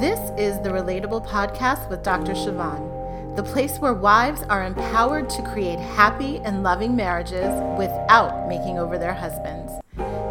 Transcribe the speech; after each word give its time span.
This 0.00 0.30
is 0.38 0.60
the 0.60 0.68
Relatable 0.68 1.26
Podcast 1.26 1.90
with 1.90 2.04
Dr. 2.04 2.30
Siobhan, 2.30 3.34
the 3.34 3.42
place 3.42 3.78
where 3.78 3.94
wives 3.94 4.44
are 4.44 4.64
empowered 4.64 5.28
to 5.30 5.42
create 5.42 5.80
happy 5.80 6.38
and 6.44 6.62
loving 6.62 6.94
marriages 6.94 7.52
without 7.76 8.46
making 8.48 8.78
over 8.78 8.96
their 8.96 9.12
husbands. 9.12 9.72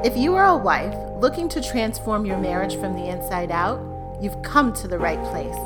If 0.06 0.16
you 0.16 0.36
are 0.36 0.46
a 0.46 0.56
wife 0.56 0.96
looking 1.20 1.50
to 1.50 1.62
transform 1.62 2.26
your 2.26 2.38
marriage 2.38 2.78
from 2.78 2.96
the 2.96 3.10
inside 3.10 3.52
out, 3.52 3.82
you've 4.22 4.42
come 4.42 4.72
to 4.72 4.88
the 4.88 4.98
right 4.98 5.22
place. 5.26 5.58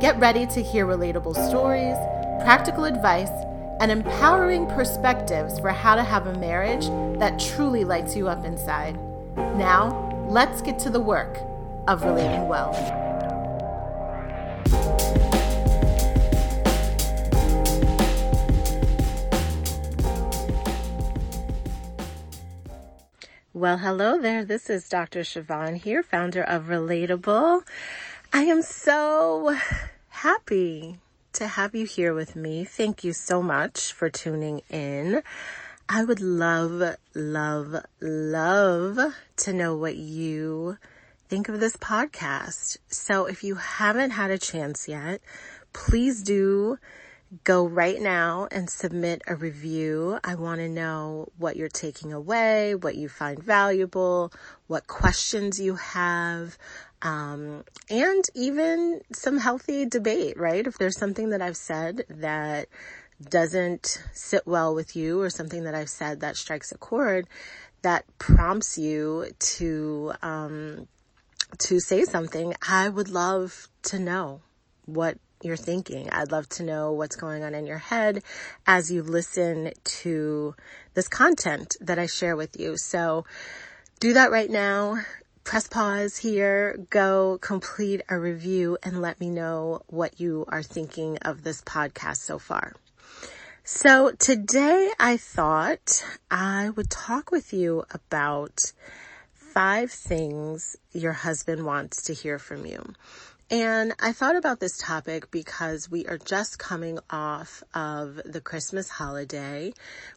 Get 0.00 0.18
ready 0.18 0.44
to 0.46 0.60
hear 0.60 0.84
relatable 0.84 1.36
stories, 1.48 1.94
practical 2.42 2.86
advice, 2.86 3.30
and 3.78 3.92
empowering 3.92 4.66
perspectives 4.66 5.60
for 5.60 5.70
how 5.70 5.94
to 5.94 6.02
have 6.02 6.26
a 6.26 6.36
marriage 6.40 6.88
that 7.20 7.38
truly 7.38 7.84
lights 7.84 8.16
you 8.16 8.28
up 8.28 8.44
inside. 8.44 8.98
Now, 9.36 10.26
let's 10.28 10.60
get 10.60 10.80
to 10.80 10.90
the 10.90 11.00
work 11.00 11.38
of 11.86 12.02
relating 12.02 12.48
well. 12.48 13.07
Well, 23.58 23.78
hello 23.78 24.20
there. 24.20 24.44
This 24.44 24.70
is 24.70 24.88
Dr. 24.88 25.22
Siobhan 25.22 25.78
here, 25.78 26.04
founder 26.04 26.44
of 26.44 26.66
Relatable. 26.66 27.62
I 28.32 28.42
am 28.42 28.62
so 28.62 29.58
happy 30.10 30.98
to 31.32 31.48
have 31.48 31.74
you 31.74 31.84
here 31.84 32.14
with 32.14 32.36
me. 32.36 32.64
Thank 32.64 33.02
you 33.02 33.12
so 33.12 33.42
much 33.42 33.92
for 33.92 34.08
tuning 34.10 34.62
in. 34.70 35.24
I 35.88 36.04
would 36.04 36.20
love, 36.20 36.98
love, 37.14 37.84
love 38.00 39.14
to 39.38 39.52
know 39.52 39.76
what 39.76 39.96
you 39.96 40.78
think 41.28 41.48
of 41.48 41.58
this 41.58 41.76
podcast. 41.76 42.76
So 42.86 43.26
if 43.26 43.42
you 43.42 43.56
haven't 43.56 44.12
had 44.12 44.30
a 44.30 44.38
chance 44.38 44.86
yet, 44.86 45.20
please 45.72 46.22
do 46.22 46.78
go 47.44 47.66
right 47.66 48.00
now 48.00 48.48
and 48.50 48.70
submit 48.70 49.22
a 49.26 49.36
review. 49.36 50.18
I 50.24 50.34
want 50.34 50.60
to 50.60 50.68
know 50.68 51.28
what 51.36 51.56
you're 51.56 51.68
taking 51.68 52.12
away, 52.12 52.74
what 52.74 52.96
you 52.96 53.08
find 53.08 53.42
valuable, 53.42 54.32
what 54.66 54.86
questions 54.86 55.60
you 55.60 55.74
have, 55.74 56.56
um, 57.02 57.64
and 57.90 58.24
even 58.34 59.02
some 59.12 59.38
healthy 59.38 59.84
debate, 59.84 60.38
right? 60.38 60.66
If 60.66 60.78
there's 60.78 60.98
something 60.98 61.30
that 61.30 61.42
I've 61.42 61.56
said 61.56 62.04
that 62.08 62.68
doesn't 63.22 64.02
sit 64.12 64.46
well 64.46 64.74
with 64.74 64.96
you 64.96 65.20
or 65.20 65.28
something 65.28 65.64
that 65.64 65.74
I've 65.74 65.90
said 65.90 66.20
that 66.20 66.36
strikes 66.36 66.72
a 66.72 66.78
chord 66.78 67.26
that 67.82 68.04
prompts 68.18 68.78
you 68.78 69.26
to, 69.38 70.12
um, 70.22 70.88
to 71.58 71.78
say 71.78 72.04
something, 72.04 72.54
I 72.66 72.88
would 72.88 73.08
love 73.08 73.68
to 73.82 73.98
know 73.98 74.40
what 74.88 75.18
you're 75.42 75.56
thinking. 75.56 76.08
I'd 76.10 76.32
love 76.32 76.48
to 76.50 76.62
know 76.62 76.92
what's 76.92 77.16
going 77.16 77.44
on 77.44 77.54
in 77.54 77.66
your 77.66 77.78
head 77.78 78.22
as 78.66 78.90
you 78.90 79.02
listen 79.02 79.72
to 79.84 80.54
this 80.94 81.08
content 81.08 81.76
that 81.80 81.98
I 81.98 82.06
share 82.06 82.36
with 82.36 82.58
you. 82.58 82.76
So 82.76 83.24
do 84.00 84.14
that 84.14 84.30
right 84.30 84.50
now. 84.50 84.98
Press 85.44 85.66
pause 85.66 86.18
here, 86.18 86.78
go 86.90 87.38
complete 87.40 88.02
a 88.08 88.18
review 88.18 88.76
and 88.82 89.00
let 89.00 89.18
me 89.18 89.30
know 89.30 89.82
what 89.86 90.20
you 90.20 90.44
are 90.48 90.62
thinking 90.62 91.16
of 91.18 91.42
this 91.42 91.62
podcast 91.62 92.18
so 92.18 92.38
far. 92.38 92.74
So 93.64 94.12
today 94.12 94.90
I 94.98 95.16
thought 95.16 96.04
I 96.30 96.70
would 96.70 96.90
talk 96.90 97.30
with 97.30 97.52
you 97.52 97.84
about 97.90 98.72
five 99.32 99.90
things 99.90 100.76
your 100.92 101.12
husband 101.12 101.64
wants 101.64 102.02
to 102.04 102.14
hear 102.14 102.38
from 102.38 102.66
you. 102.66 102.94
And 103.50 103.94
I 103.98 104.12
thought 104.12 104.36
about 104.36 104.60
this 104.60 104.76
topic 104.76 105.30
because 105.30 105.90
we 105.90 106.04
are 106.06 106.18
just 106.18 106.58
coming 106.58 106.98
off 107.08 107.62
of 107.72 108.20
the 108.26 108.42
Christmas 108.42 108.90
holiday, 108.90 109.72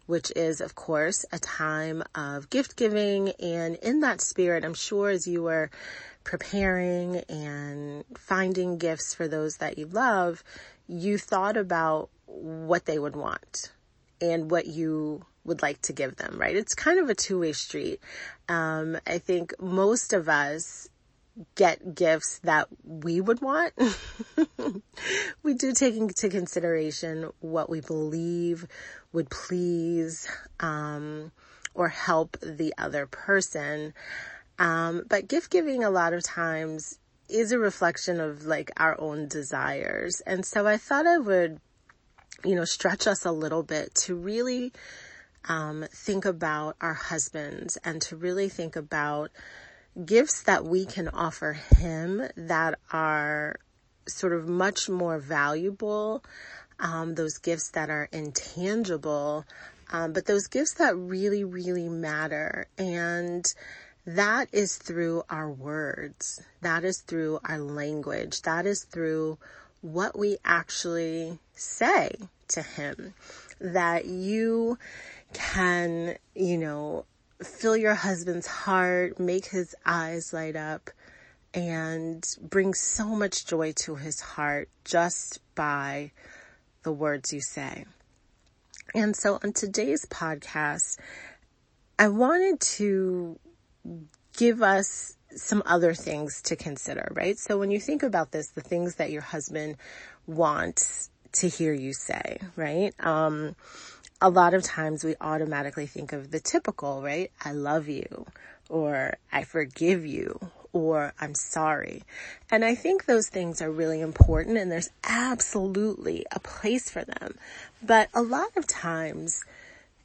which 0.06 0.34
is 0.36 0.60
of 0.60 0.76
course 0.76 1.24
a 1.32 1.40
time 1.40 2.04
of 2.14 2.50
gift 2.50 2.76
giving. 2.76 3.30
And 3.40 3.78
in 3.78 4.02
that 4.02 4.20
spirit, 4.20 4.66
I'm 4.66 4.74
sure 4.74 5.10
as 5.10 5.28
you 5.28 5.44
were 5.44 5.72
preparing 6.26 7.18
and 7.30 8.04
finding 8.18 8.78
gifts 8.78 9.14
for 9.14 9.30
those 9.30 9.58
that 9.58 9.78
you 9.78 9.86
love, 9.86 10.44
you 10.90 11.18
thought 11.18 11.56
about 11.56 12.10
what 12.26 12.86
they 12.86 13.00
would 13.00 13.16
want 13.16 13.72
and 14.20 14.52
what 14.52 14.68
you 14.68 15.26
would 15.46 15.62
like 15.62 15.82
to 15.84 15.94
give 15.94 16.18
them, 16.18 16.38
right? 16.38 16.56
It's 16.56 16.76
kind 16.76 17.00
of 17.00 17.10
a 17.10 17.16
two-way 17.16 17.54
street. 17.54 18.02
Um, 18.50 18.98
I 19.08 19.20
think 19.20 19.54
most 19.60 20.12
of 20.12 20.28
us 20.28 20.90
get 21.56 21.96
gifts 21.96 22.40
that 22.40 22.68
we 22.84 23.22
would 23.22 23.42
want. 23.42 23.74
we 25.44 25.54
do 25.54 25.74
take 25.74 25.96
into 25.96 26.30
consideration 26.30 27.30
what 27.40 27.70
we 27.70 27.82
believe 27.82 28.68
would 29.14 29.30
please 29.30 30.28
um, 30.60 31.32
or 31.74 31.90
help 31.90 32.38
the 32.42 32.74
other 32.78 33.06
person. 33.06 33.94
Um, 34.60 35.04
but 35.10 35.28
gift 35.28 35.50
giving 35.50 35.84
a 35.84 35.90
lot 35.90 36.14
of 36.14 36.24
times 36.24 37.00
is 37.30 37.52
a 37.52 37.60
reflection 37.60 38.20
of 38.20 38.46
like 38.46 38.72
our 38.78 39.00
own 39.00 39.28
desires. 39.28 40.22
And 40.28 40.46
so 40.46 40.68
I 40.68 40.78
thought 40.78 41.08
I 41.08 41.18
would, 41.18 41.60
you 42.44 42.56
know, 42.56 42.66
stretch 42.66 43.08
us 43.08 43.26
a 43.26 43.32
little 43.32 43.64
bit 43.64 43.96
to 43.96 44.16
really 44.16 44.74
um, 45.48 45.86
think 45.92 46.26
about 46.26 46.76
our 46.82 46.94
husbands 46.94 47.78
and 47.84 48.02
to 48.04 48.16
really 48.16 48.50
think 48.50 48.76
about 48.76 49.32
gifts 50.06 50.44
that 50.44 50.66
we 50.66 50.86
can 50.86 51.08
offer 51.10 51.54
him 51.54 52.24
that 52.36 52.80
are 52.92 53.60
sort 54.08 54.34
of 54.34 54.48
much 54.48 54.90
more 54.90 55.20
valuable, 55.20 56.24
um, 56.80 57.16
those 57.16 57.38
gifts 57.38 57.72
that 57.72 57.90
are 57.90 58.08
intangible, 58.12 59.46
um, 59.92 60.14
but 60.14 60.26
those 60.26 60.48
gifts 60.48 60.76
that 60.76 60.96
really, 60.96 61.44
really 61.44 61.90
matter. 61.90 62.68
And 62.78 63.46
that 64.06 64.48
is 64.52 64.78
through 64.78 65.24
our 65.30 65.50
words. 65.50 66.42
That 66.62 66.84
is 66.84 67.02
through 67.02 67.40
our 67.44 67.60
language. 67.60 68.42
That 68.44 68.66
is 68.66 68.84
through 68.84 69.38
what 69.82 70.18
we 70.18 70.38
actually 70.44 71.40
say 71.54 72.12
to 72.50 72.62
him. 72.62 73.14
That 73.60 74.06
you 74.06 74.80
can, 75.34 76.18
you 76.34 76.58
know, 76.58 77.06
fill 77.44 77.78
your 77.78 77.96
husband's 77.96 78.48
heart, 78.48 79.20
make 79.20 79.48
his 79.48 79.76
eyes 79.86 80.34
light 80.34 80.56
up, 80.56 80.90
and 81.54 82.26
bring 82.42 82.74
so 82.74 83.08
much 83.08 83.46
joy 83.46 83.74
to 83.74 83.96
his 83.96 84.22
heart 84.22 84.70
just 84.86 85.40
by 85.56 86.12
the 86.84 86.92
words 86.92 87.34
you 87.34 87.42
say. 87.42 87.86
And 88.94 89.16
so 89.16 89.40
on 89.44 89.54
today's 89.54 90.06
podcast, 90.06 90.98
I 92.00 92.08
wanted 92.08 92.60
to 92.62 93.40
give 94.38 94.62
us 94.62 95.18
some 95.36 95.64
other 95.66 95.94
things 95.94 96.42
to 96.44 96.56
consider, 96.56 97.12
right? 97.16 97.38
So 97.38 97.58
when 97.58 97.72
you 97.72 97.80
think 97.80 98.04
about 98.04 98.32
this, 98.32 98.50
the 98.50 98.62
things 98.62 98.96
that 98.96 99.12
your 99.12 99.22
husband 99.22 99.78
wants 100.28 101.10
to 101.34 101.48
hear 101.48 101.74
you 101.74 101.94
say, 101.94 102.40
right? 102.56 102.94
Um, 103.00 103.56
a 104.22 104.30
lot 104.30 104.54
of 104.54 104.62
times 104.62 105.04
we 105.04 105.16
automatically 105.20 105.88
think 105.88 106.14
of 106.14 106.30
the 106.30 106.40
typical, 106.40 107.02
right? 107.02 107.32
I 107.44 107.54
love 107.54 107.90
you 107.90 108.28
or 108.70 109.16
I 109.32 109.44
forgive 109.44 110.06
you 110.06 110.40
or 110.74 111.14
I'm 111.20 111.34
sorry. 111.34 112.04
And 112.50 112.64
I 112.64 112.76
think 112.76 113.06
those 113.06 113.28
things 113.28 113.62
are 113.62 113.72
really 113.72 114.00
important 114.00 114.58
and 114.58 114.72
there's 114.72 114.92
absolutely 115.04 116.26
a 116.32 116.40
place 116.40 116.90
for 116.90 117.04
them. 117.04 117.36
But 117.82 118.10
a 118.14 118.22
lot 118.22 118.56
of 118.56 118.68
times, 118.68 119.44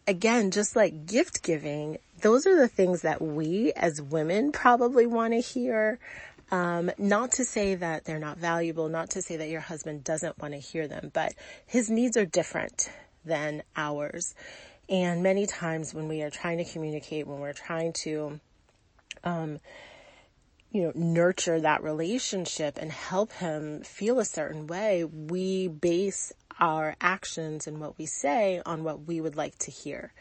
again, 0.08 0.50
just 0.50 0.74
like 0.74 1.06
gift 1.06 1.42
giving, 1.42 1.98
those 2.22 2.46
are 2.46 2.56
the 2.56 2.68
things 2.68 3.02
that 3.02 3.20
we 3.20 3.72
as 3.76 4.00
women 4.00 4.50
probably 4.50 5.06
want 5.06 5.34
to 5.34 5.40
hear. 5.40 5.98
Um, 6.50 6.90
not 6.96 7.32
to 7.32 7.44
say 7.44 7.74
that 7.74 8.04
they're 8.04 8.20
not 8.20 8.38
valuable, 8.38 8.88
not 8.88 9.10
to 9.10 9.22
say 9.22 9.36
that 9.36 9.48
your 9.48 9.60
husband 9.60 10.04
doesn't 10.04 10.40
want 10.40 10.54
to 10.54 10.60
hear 10.60 10.86
them, 10.88 11.10
but 11.12 11.34
his 11.66 11.90
needs 11.90 12.16
are 12.16 12.24
different 12.24 12.88
than 13.26 13.62
ours. 13.76 14.34
And 14.88 15.22
many 15.22 15.46
times 15.46 15.92
when 15.92 16.08
we 16.08 16.22
are 16.22 16.30
trying 16.30 16.58
to 16.58 16.64
communicate, 16.64 17.26
when 17.26 17.40
we're 17.40 17.52
trying 17.52 17.92
to, 18.04 18.40
um, 19.24 19.58
you 20.70 20.82
know, 20.82 20.92
nurture 20.94 21.60
that 21.60 21.82
relationship 21.82 22.78
and 22.80 22.92
help 22.92 23.32
him 23.32 23.82
feel 23.82 24.18
a 24.18 24.24
certain 24.24 24.66
way, 24.66 25.04
we 25.04 25.68
base 25.68 26.32
our 26.60 26.96
actions 27.00 27.66
and 27.66 27.80
what 27.80 27.98
we 27.98 28.06
say 28.06 28.62
on 28.64 28.84
what 28.84 29.06
we 29.06 29.20
would 29.20 29.36
like 29.36 29.58
to 29.58 29.70
hear. 29.70 30.12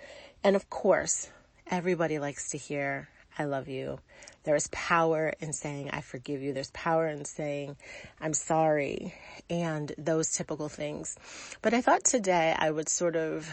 And 0.43 0.55
of 0.55 0.69
course, 0.69 1.29
everybody 1.67 2.19
likes 2.19 2.49
to 2.49 2.57
hear, 2.57 3.09
I 3.37 3.45
love 3.45 3.67
you. 3.67 3.99
There 4.43 4.55
is 4.55 4.69
power 4.71 5.33
in 5.39 5.53
saying, 5.53 5.89
I 5.91 6.01
forgive 6.01 6.41
you. 6.41 6.53
There's 6.53 6.71
power 6.71 7.07
in 7.07 7.25
saying, 7.25 7.75
I'm 8.21 8.33
sorry, 8.33 9.13
and 9.49 9.91
those 9.97 10.31
typical 10.31 10.69
things. 10.69 11.17
But 11.61 11.73
I 11.73 11.81
thought 11.81 12.03
today 12.03 12.55
I 12.57 12.71
would 12.71 12.87
sort 12.87 13.15
of 13.15 13.49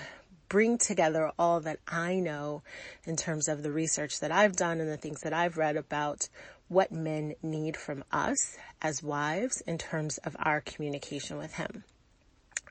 bring 0.48 0.76
together 0.76 1.32
all 1.38 1.60
that 1.60 1.78
I 1.88 2.16
know 2.16 2.62
in 3.06 3.16
terms 3.16 3.48
of 3.48 3.62
the 3.62 3.72
research 3.72 4.20
that 4.20 4.30
I've 4.30 4.54
done 4.54 4.80
and 4.80 4.88
the 4.88 4.98
things 4.98 5.22
that 5.22 5.32
I've 5.32 5.56
read 5.56 5.76
about 5.76 6.28
what 6.68 6.92
men 6.92 7.34
need 7.42 7.76
from 7.76 8.04
us 8.12 8.56
as 8.82 9.02
wives 9.02 9.62
in 9.62 9.78
terms 9.78 10.18
of 10.18 10.36
our 10.40 10.60
communication 10.60 11.38
with 11.38 11.54
him. 11.54 11.84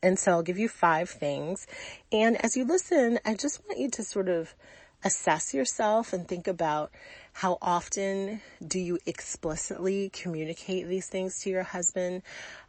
And 0.04 0.18
so 0.18 0.32
I'll 0.32 0.44
give 0.44 0.58
you 0.58 0.70
five 0.70 1.10
things. 1.10 1.68
And 2.12 2.44
as 2.44 2.56
you 2.56 2.66
listen, 2.66 3.20
I 3.26 3.36
just 3.36 3.62
want 3.66 3.80
you 3.80 3.90
to 3.90 4.04
sort 4.04 4.30
of 4.30 4.54
assess 5.04 5.54
yourself 5.54 6.14
and 6.14 6.28
think 6.28 6.48
about 6.48 6.92
how 7.34 7.58
often 7.62 8.42
do 8.66 8.80
you 8.80 9.00
explicitly 9.06 10.10
communicate 10.10 10.88
these 10.88 11.08
things 11.08 11.40
to 11.42 11.50
your 11.50 11.64
husband? 11.64 12.22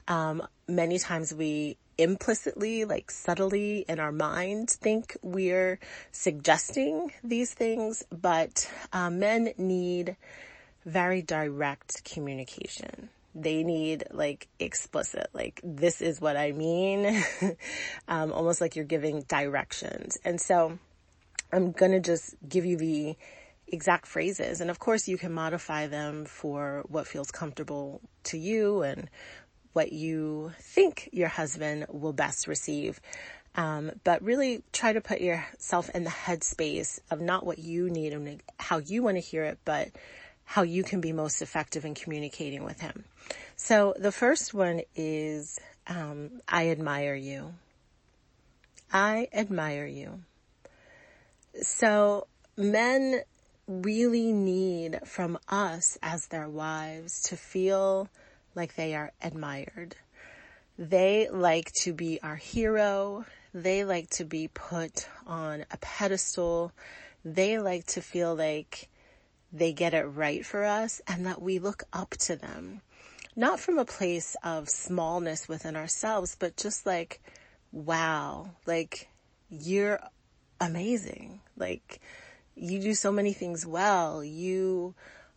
Um, 0.09 0.47
many 0.69 0.99
times 0.99 1.35
we 1.35 1.77
implicitly, 1.99 2.85
like 2.85 3.11
subtly 3.11 3.85
in 3.89 4.01
our 4.01 4.13
mind, 4.13 4.71
think 4.71 5.17
we're 5.23 5.79
suggesting 6.11 7.13
these 7.23 7.53
things, 7.53 8.05
but 8.11 8.71
uh, 8.93 9.11
men 9.11 9.53
need 9.59 10.17
very 10.85 11.23
direct 11.23 12.05
communication. 12.05 13.09
They 13.35 13.63
need 13.63 14.05
like 14.11 14.49
explicit, 14.59 15.29
like 15.33 15.61
this 15.65 16.01
is 16.01 16.21
what 16.21 16.37
I 16.37 16.53
mean, 16.53 17.25
um, 18.09 18.33
almost 18.33 18.61
like 18.61 18.77
you're 18.77 18.85
giving 18.85 19.23
directions. 19.23 20.19
And 20.25 20.41
so 20.41 20.79
I'm 21.53 21.73
gonna 21.73 22.01
just 22.01 22.35
give 22.49 22.65
you 22.65 22.77
the 22.77 23.17
exact 23.69 24.07
phrases. 24.07 24.61
And 24.61 24.71
of 24.71 24.79
course 24.79 25.09
you 25.09 25.19
can 25.19 25.33
modify 25.33 25.87
them 25.87 26.25
for 26.25 26.85
what 26.89 27.07
feels 27.07 27.31
comfortable 27.31 28.01
to 28.25 28.39
you 28.39 28.83
and 28.83 29.09
what 29.73 29.93
you 29.93 30.53
think 30.59 31.09
your 31.13 31.29
husband 31.29 31.87
will 31.89 32.13
best 32.13 32.47
receive. 32.47 33.01
Um, 33.55 33.93
but 34.05 34.23
really 34.23 34.63
try 34.73 34.93
to 34.93 35.01
put 35.01 35.21
yourself 35.21 35.91
in 35.91 36.05
the 36.05 36.11
headspace 36.11 37.01
of 37.11 37.21
not 37.21 37.45
what 37.45 37.59
you 37.59 37.91
need 37.91 38.13
and 38.13 38.43
how 38.59 38.79
you 38.79 39.03
want 39.03 39.17
to 39.17 39.21
hear 39.21 39.45
it, 39.45 39.59
but 39.65 39.89
how 40.45 40.63
you 40.63 40.83
can 40.83 41.01
be 41.01 41.13
most 41.13 41.43
effective 41.43 41.85
in 41.85 41.95
communicating 41.95 42.65
with 42.65 42.81
him. 42.81 43.05
So 43.57 43.95
the 43.99 44.13
first 44.13 44.55
one 44.55 44.83
is, 44.95 45.59
um, 45.87 46.41
I 46.49 46.71
admire 46.71 47.15
you. 47.15 47.55
I 48.93 49.29
admire 49.33 49.87
you. 49.87 50.21
So 51.61 52.27
men 52.57 53.23
really 53.67 54.33
need 54.33 55.01
from 55.05 55.39
us 55.49 55.99
as 56.03 56.27
their 56.27 56.49
wives 56.49 57.23
to 57.25 57.37
feel 57.37 58.09
like 58.55 58.75
they 58.75 58.95
are 58.95 59.13
admired. 59.23 59.97
They 60.79 61.29
like 61.31 61.73
to 61.83 61.93
be 61.93 62.21
our 62.23 62.37
hero. 62.37 63.25
They 63.55 63.85
like 63.85 64.11
to 64.11 64.25
be 64.25 64.49
put 64.49 65.09
on 65.27 65.65
a 65.71 65.77
pedestal. 65.79 66.73
They 67.25 67.59
like 67.59 67.87
to 67.89 68.01
feel 68.01 68.35
like 68.35 68.89
they 69.53 69.73
get 69.73 69.95
it 69.95 70.05
right 70.05 70.45
for 70.45 70.65
us 70.65 71.03
and 71.07 71.27
that 71.27 71.43
we 71.43 71.59
look 71.59 71.85
up 71.93 72.11
to 72.11 72.37
them. 72.37 72.81
Not 73.37 73.61
from 73.61 73.79
a 73.79 73.85
place 73.85 74.37
of 74.43 74.69
smallness 74.69 75.49
within 75.49 75.77
ourselves, 75.77 76.37
but 76.39 76.57
just 76.57 76.87
like, 76.87 77.23
wow, 77.71 78.51
like 78.67 79.09
you're 79.51 80.01
amazing. 80.63 81.41
Like 81.57 82.01
you 82.55 82.81
do 82.81 82.95
so 82.95 83.13
many 83.13 83.33
things 83.33 83.67
well. 83.67 84.25
You 84.25 84.95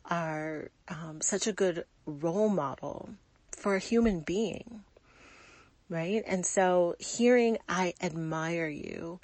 are 0.09 0.69
um, 0.87 1.19
such 1.21 1.47
a 1.47 1.51
good 1.51 1.85
role 2.05 2.49
model 2.49 3.09
for 3.51 3.75
a 3.75 3.79
human 3.79 4.21
being. 4.21 4.83
Right. 5.89 6.23
And 6.25 6.45
so 6.45 6.95
hearing 6.99 7.57
I 7.69 7.93
admire 8.01 8.67
you 8.67 9.19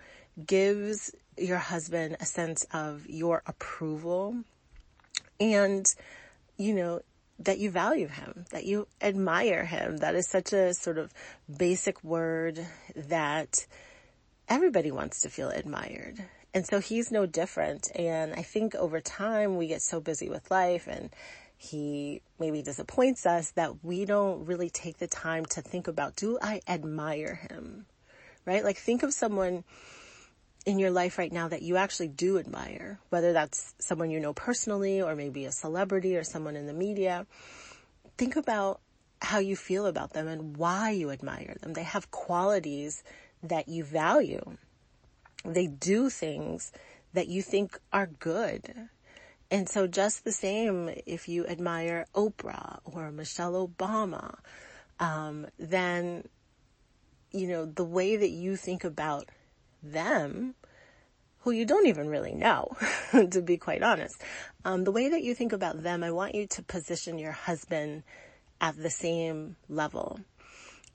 gives 0.46 1.16
your 1.38 1.58
husband 1.58 2.18
a 2.20 2.26
sense 2.26 2.66
of 2.72 3.08
your 3.08 3.42
approval 3.48 4.44
and, 5.40 5.92
you 6.58 6.74
know, 6.74 7.02
that 7.40 7.58
you 7.58 7.72
value 7.72 8.08
him, 8.08 8.46
that 8.52 8.66
you 8.66 8.88
admire 9.02 9.66
him. 9.66 9.98
That 9.98 10.14
is 10.14 10.30
such 10.30 10.54
a 10.54 10.76
sort 10.76 11.00
of 11.00 11.12
basic 11.58 12.04
word 12.04 12.64
that 12.96 13.66
everybody 14.52 14.92
wants 14.92 15.22
to 15.22 15.30
feel 15.30 15.48
admired. 15.48 16.22
And 16.54 16.68
so 16.68 16.80
he's 16.80 17.10
no 17.10 17.26
different. 17.26 17.90
And 17.96 18.34
I 18.34 18.42
think 18.42 18.76
over 18.76 19.00
time 19.00 19.56
we 19.56 19.68
get 19.68 19.82
so 19.82 20.02
busy 20.02 20.28
with 20.28 20.52
life 20.52 20.88
and 20.88 21.10
he 21.56 22.22
maybe 22.38 22.62
disappoints 22.62 23.26
us 23.26 23.52
that 23.52 23.82
we 23.82 24.04
don't 24.04 24.46
really 24.46 24.70
take 24.70 24.98
the 24.98 25.08
time 25.08 25.46
to 25.46 25.62
think 25.62 25.88
about, 25.88 26.18
do 26.18 26.38
I 26.42 26.60
admire 26.68 27.36
him? 27.50 27.86
Right? 28.46 28.62
Like 28.62 28.76
think 28.76 29.04
of 29.04 29.14
someone 29.14 29.64
in 30.66 30.80
your 30.80 30.92
life 30.92 31.18
right 31.18 31.32
now 31.32 31.48
that 31.48 31.62
you 31.62 31.78
actually 31.78 32.10
do 32.10 32.38
admire, 32.38 33.00
whether 33.10 33.32
that's 33.32 33.74
someone 33.80 34.10
you 34.10 34.20
know 34.20 34.34
personally 34.34 35.02
or 35.02 35.16
maybe 35.16 35.46
a 35.46 35.52
celebrity 35.52 36.18
or 36.18 36.26
someone 36.26 36.58
in 36.58 36.68
the 36.68 36.74
media, 36.74 37.26
think 38.18 38.36
about 38.36 38.82
how 39.22 39.40
you 39.40 39.56
feel 39.56 39.86
about 39.86 40.12
them 40.12 40.28
and 40.28 40.58
why 40.58 40.90
you 40.90 41.10
admire 41.10 41.56
them. 41.62 41.72
They 41.72 41.84
have 41.84 42.12
qualities 42.12 43.02
that 43.44 43.68
you 43.68 43.84
value. 43.84 44.58
They 45.44 45.68
do 45.68 46.10
things 46.10 46.72
that 47.14 47.28
you 47.28 47.42
think 47.42 47.80
are 47.92 48.08
good. 48.08 48.90
And 49.50 49.68
so 49.68 49.86
just 49.86 50.24
the 50.24 50.32
same, 50.32 50.90
if 51.06 51.28
you 51.28 51.46
admire 51.46 52.06
Oprah 52.16 52.80
or 52.86 53.12
Michelle 53.12 53.68
Obama, 53.68 54.36
um, 55.00 55.48
then, 55.60 56.28
you 57.32 57.48
know, 57.48 57.66
the 57.66 57.84
way 57.84 58.16
that 58.16 58.30
you 58.30 58.56
think 58.56 58.84
about 58.84 59.28
them, 59.84 60.56
who 61.40 61.52
you 61.52 61.66
don't 61.66 61.88
even 61.88 62.08
really 62.08 62.34
know, 62.34 62.78
to 63.32 63.42
be 63.42 63.58
quite 63.58 63.84
honest. 63.84 64.22
Um, 64.64 64.84
the 64.84 64.92
way 64.92 65.10
that 65.10 65.24
you 65.24 65.36
think 65.36 65.52
about 65.52 65.84
them, 65.84 66.04
I 66.04 66.12
want 66.12 66.36
you 66.36 66.48
to 66.48 66.64
position 66.64 67.18
your 67.18 67.32
husband 67.32 68.04
at 68.62 68.78
the 68.78 68.92
same 68.92 69.58
level. 69.68 70.20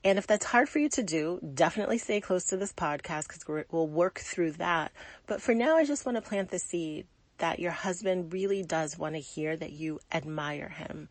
And 0.03 0.17
if 0.17 0.27
that's 0.27 0.45
hard 0.45 0.69
for 0.69 0.79
you 0.79 0.89
to 0.89 1.03
do, 1.03 1.39
definitely 1.53 1.97
stay 1.97 2.21
close 2.21 2.45
to 2.45 2.57
this 2.57 2.71
podcast 2.71 3.27
because 3.27 3.65
we'll 3.71 3.87
work 3.87 4.19
through 4.19 4.53
that. 4.53 4.91
But 5.25 5.41
for 5.41 5.53
now, 5.53 5.75
I 5.75 5.85
just 5.85 6.05
want 6.05 6.15
to 6.15 6.21
plant 6.21 6.49
the 6.49 6.59
seed 6.59 7.07
that 7.39 7.59
your 7.59 7.71
husband 7.71 8.33
really 8.33 8.63
does 8.63 8.97
want 8.97 9.15
to 9.15 9.21
hear 9.21 9.55
that 9.55 9.71
you 9.71 9.99
admire 10.11 10.69
him. 10.69 11.09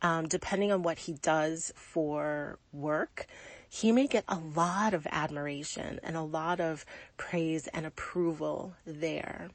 Um, 0.00 0.28
depending 0.28 0.70
on 0.70 0.82
what 0.82 0.98
he 0.98 1.14
does 1.14 1.72
for 1.74 2.58
work, 2.72 3.26
he 3.68 3.92
may 3.92 4.06
get 4.06 4.24
a 4.28 4.38
lot 4.38 4.94
of 4.94 5.06
admiration 5.10 6.00
and 6.02 6.16
a 6.16 6.22
lot 6.22 6.60
of 6.60 6.86
praise 7.16 7.66
and 7.68 7.84
approval 7.84 8.74
there. 8.86 9.50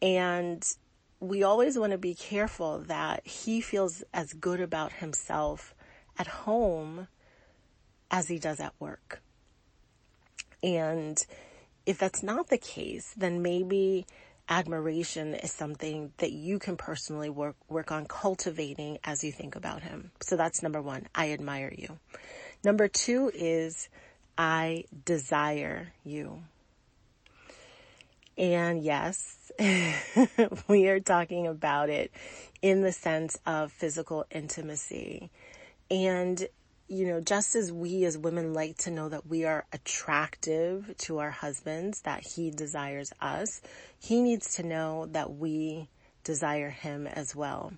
And 0.00 0.62
we 1.20 1.42
always 1.42 1.78
want 1.78 1.92
to 1.92 1.98
be 1.98 2.14
careful 2.14 2.78
that 2.80 3.26
he 3.26 3.60
feels 3.60 4.02
as 4.14 4.32
good 4.32 4.60
about 4.60 4.92
himself 4.94 5.74
at 6.18 6.26
home 6.26 7.08
as 8.10 8.28
he 8.28 8.38
does 8.38 8.60
at 8.60 8.74
work. 8.78 9.20
And 10.62 11.24
if 11.86 11.98
that's 11.98 12.22
not 12.22 12.48
the 12.48 12.58
case, 12.58 13.14
then 13.16 13.42
maybe 13.42 14.06
admiration 14.48 15.34
is 15.34 15.52
something 15.52 16.12
that 16.18 16.32
you 16.32 16.58
can 16.58 16.76
personally 16.76 17.30
work, 17.30 17.56
work 17.68 17.92
on 17.92 18.06
cultivating 18.06 18.98
as 19.04 19.22
you 19.22 19.30
think 19.30 19.56
about 19.56 19.82
him. 19.82 20.10
So 20.20 20.36
that's 20.36 20.62
number 20.62 20.80
one. 20.80 21.06
I 21.14 21.32
admire 21.32 21.72
you. 21.76 21.98
Number 22.64 22.88
two 22.88 23.30
is 23.34 23.88
I 24.36 24.84
desire 25.04 25.92
you. 26.04 26.42
And 28.36 28.82
yes, 28.82 29.50
we 30.68 30.88
are 30.88 31.00
talking 31.00 31.46
about 31.46 31.90
it 31.90 32.12
in 32.62 32.82
the 32.82 32.92
sense 32.92 33.36
of 33.44 33.72
physical 33.72 34.24
intimacy. 34.30 35.30
And, 35.90 36.46
you 36.88 37.06
know, 37.06 37.20
just 37.20 37.54
as 37.54 37.70
we 37.70 38.04
as 38.04 38.16
women 38.16 38.54
like 38.54 38.78
to 38.78 38.90
know 38.90 39.08
that 39.10 39.26
we 39.26 39.44
are 39.44 39.66
attractive 39.72 40.94
to 40.98 41.18
our 41.18 41.30
husbands, 41.30 42.00
that 42.02 42.26
he 42.26 42.50
desires 42.50 43.12
us, 43.20 43.60
he 43.98 44.22
needs 44.22 44.54
to 44.56 44.62
know 44.62 45.06
that 45.12 45.34
we 45.34 45.88
desire 46.24 46.70
him 46.70 47.06
as 47.06 47.36
well. 47.36 47.72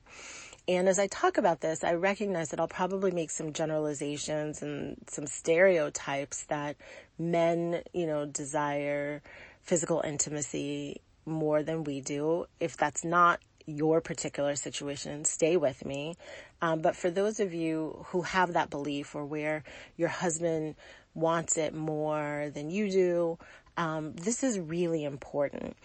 And 0.68 0.88
as 0.88 1.00
I 1.00 1.08
talk 1.08 1.38
about 1.38 1.60
this, 1.60 1.82
I 1.82 1.94
recognize 1.94 2.50
that 2.50 2.60
I'll 2.60 2.68
probably 2.68 3.10
make 3.10 3.30
some 3.30 3.52
generalizations 3.52 4.62
and 4.62 4.96
some 5.08 5.26
stereotypes 5.26 6.44
that 6.44 6.76
men, 7.18 7.82
you 7.92 8.06
know, 8.06 8.26
desire 8.26 9.22
physical 9.62 10.00
intimacy 10.04 11.00
more 11.26 11.64
than 11.64 11.82
we 11.82 12.00
do. 12.00 12.46
If 12.60 12.76
that's 12.76 13.04
not 13.04 13.40
your 13.70 14.00
particular 14.00 14.56
situation, 14.56 15.24
stay 15.24 15.56
with 15.56 15.84
me. 15.84 16.16
Um, 16.62 16.80
but 16.80 16.96
for 16.96 17.10
those 17.10 17.40
of 17.40 17.54
you 17.54 18.04
who 18.08 18.22
have 18.22 18.52
that 18.52 18.70
belief 18.70 19.14
or 19.14 19.24
where 19.24 19.64
your 19.96 20.08
husband 20.08 20.76
wants 21.14 21.56
it 21.56 21.74
more 21.74 22.50
than 22.54 22.70
you 22.70 22.90
do, 22.90 23.38
um, 23.76 24.12
this 24.14 24.42
is 24.42 24.58
really 24.58 25.04
important. 25.04 25.76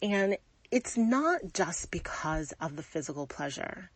And 0.00 0.36
it's 0.70 0.96
not 0.96 1.40
just 1.52 1.90
because 1.90 2.52
of 2.60 2.76
the 2.76 2.82
physical 2.82 3.26
pleasure. 3.26 3.90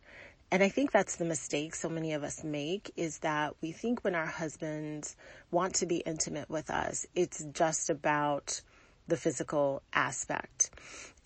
And 0.51 0.63
I 0.63 0.69
think 0.69 0.91
that's 0.91 1.17
the 1.17 1.25
mistake 1.25 1.75
so 1.75 1.89
many 1.89 2.13
of 2.13 2.23
us 2.23 2.43
make 2.43 2.91
is 2.95 3.19
that 3.19 3.55
we 3.61 3.71
think 3.71 4.03
when 4.03 4.15
our 4.15 4.25
husbands 4.25 5.15
want 5.51 5.75
to 5.75 5.85
be 5.85 5.97
intimate 5.97 6.49
with 6.49 6.69
us, 6.69 7.05
it's 7.15 7.43
just 7.51 7.89
about 7.89 8.61
the 9.07 9.17
physical 9.17 9.81
aspect. 9.93 10.69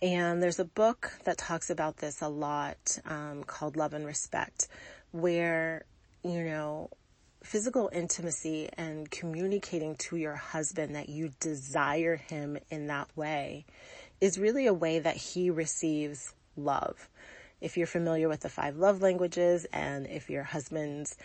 And 0.02 0.42
there's 0.42 0.60
a 0.60 0.66
book 0.66 1.12
that 1.26 1.38
talks 1.38 1.70
about 1.70 1.98
this 1.98 2.22
a 2.22 2.28
lot 2.28 2.98
um, 3.06 3.44
called 3.44 3.78
Love 3.78 3.94
and 3.94 4.06
Respect, 4.06 4.68
where, 5.12 5.86
you 6.24 6.44
know, 6.44 6.90
physical 7.44 7.90
intimacy 7.94 8.70
and 8.78 9.10
communicating 9.10 9.96
to 9.96 10.16
your 10.16 10.36
husband 10.36 10.96
that 10.96 11.10
you 11.10 11.32
desire 11.40 12.16
him 12.16 12.58
in 12.70 12.88
that 12.88 13.10
way 13.16 13.66
is 14.20 14.40
really 14.40 14.68
a 14.68 14.74
way 14.74 15.00
that 15.00 15.18
he 15.18 15.50
receives 15.50 16.34
love. 16.56 17.10
If 17.60 17.78
you're 17.78 17.88
familiar 17.88 18.28
with 18.28 18.42
the 18.42 18.50
five 18.50 18.78
love 18.78 19.02
languages 19.02 19.66
and 19.72 20.08
if 20.08 20.30
your 20.30 20.44
husband's 20.44 21.16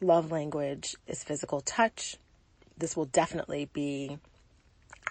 love 0.00 0.30
language 0.30 0.96
is 1.06 1.22
physical 1.22 1.60
touch, 1.60 2.16
this 2.78 2.96
will 2.96 3.06
definitely 3.06 3.68
be 3.72 4.18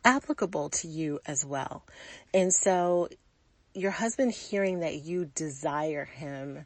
applicable 0.03 0.69
to 0.69 0.87
you 0.87 1.19
as 1.25 1.45
well. 1.45 1.83
And 2.33 2.53
so 2.53 3.09
your 3.73 3.91
husband 3.91 4.31
hearing 4.31 4.79
that 4.81 4.95
you 4.95 5.25
desire 5.25 6.05
him 6.05 6.65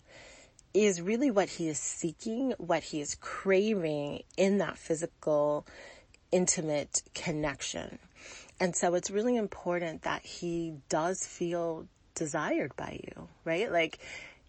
is 0.74 1.02
really 1.02 1.32
what 1.32 1.50
he 1.50 1.70
is 1.70 1.80
seeking, 1.80 2.54
what 2.58 2.84
he 2.84 3.00
is 3.00 3.16
craving 3.16 4.24
in 4.38 4.58
that 4.58 4.78
physical, 4.78 5.66
intimate 6.32 7.02
connection. 7.14 8.00
And 8.60 8.76
so 8.76 8.94
it's 8.96 9.12
really 9.12 9.38
important 9.38 10.04
that 10.04 10.26
he 10.26 10.74
does 10.90 11.26
feel 11.26 11.88
desired 12.14 12.76
by 12.76 13.00
you, 13.04 13.28
right? 13.44 13.72
Like 13.72 14.00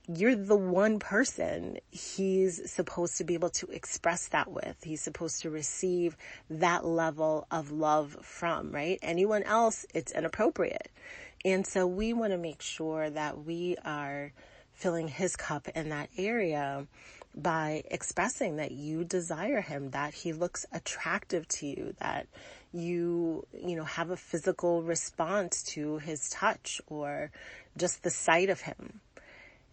you're 0.08 0.36
the 0.36 0.56
one 0.56 0.98
person 0.98 1.78
he's 1.90 2.70
supposed 2.70 3.16
to 3.18 3.25
be 3.25 3.34
able 3.34 3.50
to 3.50 3.66
express 3.68 4.28
that 4.28 4.50
with. 4.50 4.76
He's 4.84 5.02
supposed 5.02 5.42
to 5.42 5.50
receive 5.50 6.16
that 6.48 6.84
level 6.84 7.46
of 7.50 7.72
love 7.72 8.16
from, 8.22 8.70
right? 8.70 8.98
Anyone 9.02 9.42
else, 9.42 9.84
it's 9.94 10.12
inappropriate. 10.12 10.90
And 11.44 11.66
so 11.66 11.86
we 11.86 12.12
want 12.12 12.32
to 12.32 12.38
make 12.38 12.62
sure 12.62 13.10
that 13.10 13.44
we 13.44 13.76
are 13.84 14.32
filling 14.75 15.08
his 15.08 15.34
cup 15.34 15.68
in 15.75 15.88
that 15.88 16.10
area 16.16 16.86
by 17.34 17.82
expressing 17.90 18.56
that 18.56 18.70
you 18.70 19.04
desire 19.04 19.60
him, 19.60 19.90
that 19.90 20.14
he 20.14 20.32
looks 20.32 20.64
attractive 20.72 21.46
to 21.48 21.66
you, 21.66 21.94
that 22.00 22.26
you, 22.72 23.46
you 23.52 23.76
know, 23.76 23.84
have 23.84 24.10
a 24.10 24.16
physical 24.16 24.82
response 24.82 25.62
to 25.62 25.98
his 25.98 26.30
touch 26.30 26.80
or 26.86 27.30
just 27.76 28.02
the 28.02 28.10
sight 28.10 28.48
of 28.48 28.60
him. 28.60 29.00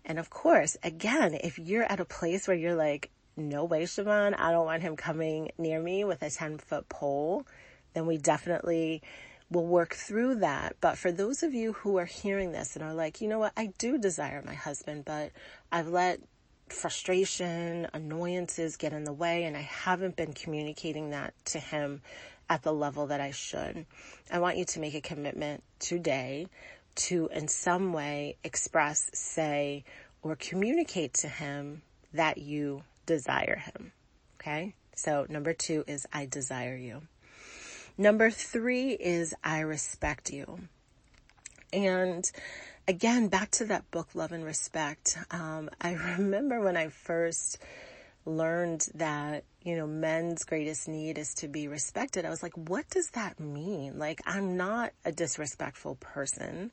And 0.06 0.20
of 0.20 0.30
course, 0.30 0.78
again, 0.84 1.34
if 1.34 1.58
you're 1.58 1.84
at 1.84 2.00
a 2.00 2.06
place 2.06 2.48
where 2.48 2.58
you're 2.58 2.76
like, 2.76 3.10
no 3.36 3.66
way, 3.66 3.84
Siobhan, 3.84 4.36
I 4.38 4.52
don't 4.52 4.66
want 4.66 4.84
him 4.84 4.96
coming 4.96 5.52
near 5.58 5.82
me 5.82 6.04
with 6.04 6.22
a 6.22 6.30
10 6.30 6.60
foot 6.60 6.88
pole, 6.90 7.48
then 7.94 8.06
we 8.06 8.18
definitely 8.18 9.02
will 9.50 9.66
work 9.66 9.94
through 9.94 10.36
that. 10.36 10.76
But 10.82 10.98
for 10.98 11.12
those 11.12 11.44
of 11.44 11.54
you 11.54 11.74
who 11.74 11.98
are 11.98 12.06
hearing 12.06 12.52
this 12.52 12.76
and 12.76 12.84
are 12.84 12.94
like, 12.94 13.22
you 13.22 13.28
know 13.28 13.40
what, 13.40 13.54
I 13.56 13.68
do 13.78 13.98
desire 13.98 14.44
my 14.46 14.54
husband, 14.54 15.06
but 15.06 15.32
I've 15.72 15.88
let 15.88 16.20
frustration, 16.70 17.88
annoyances 17.94 18.78
get 18.78 18.94
in 18.94 19.04
the 19.04 19.14
way 19.14 19.44
and 19.44 19.56
I 19.56 19.62
haven't 19.62 20.16
been 20.16 20.34
communicating 20.34 21.12
that 21.12 21.34
to 21.46 21.60
him 21.60 22.02
at 22.50 22.64
the 22.64 22.74
level 22.74 23.08
that 23.08 23.22
I 23.22 23.32
should. 23.32 23.86
I 24.32 24.40
want 24.40 24.58
you 24.58 24.66
to 24.66 24.80
make 24.80 24.96
a 24.96 25.02
commitment 25.02 25.64
today 25.80 26.48
to 26.96 27.30
in 27.34 27.48
some 27.48 27.94
way 27.94 28.38
express, 28.44 29.10
say, 29.14 29.84
or 30.22 30.36
communicate 30.36 31.14
to 31.16 31.28
him 31.28 31.82
that 32.14 32.38
you 32.38 32.84
desire 33.06 33.58
him. 33.58 33.92
Okay. 34.40 34.74
So 34.96 35.26
number 35.30 35.54
two 35.54 35.84
is 35.88 36.06
I 36.14 36.26
desire 36.26 36.76
you. 36.76 37.02
Number 37.98 38.30
three 38.30 38.92
is 38.92 39.34
I 39.44 39.60
respect 39.60 40.32
you. 40.32 40.60
And 41.72 42.30
again, 42.88 43.28
back 43.28 43.52
to 43.52 43.66
that 43.66 43.90
book, 43.92 44.10
Love 44.14 44.32
and 44.32 44.46
Respect. 44.46 45.18
Um, 45.32 45.70
I 45.82 45.94
remember 46.18 46.62
when 46.62 46.78
I 46.78 46.90
first 46.90 47.58
learned 48.26 48.88
that, 48.96 49.44
you 49.64 49.78
know, 49.78 49.88
men's 49.88 50.44
greatest 50.44 50.88
need 50.88 51.18
is 51.18 51.34
to 51.36 51.48
be 51.48 51.68
respected. 51.68 52.26
I 52.26 52.30
was 52.30 52.44
like, 52.44 52.54
what 52.56 52.90
does 52.90 53.08
that 53.12 53.40
mean? 53.40 53.98
Like, 53.98 54.22
I'm 54.26 54.58
not 54.58 54.92
a 55.06 55.12
disrespectful 55.12 55.96
person. 55.96 56.72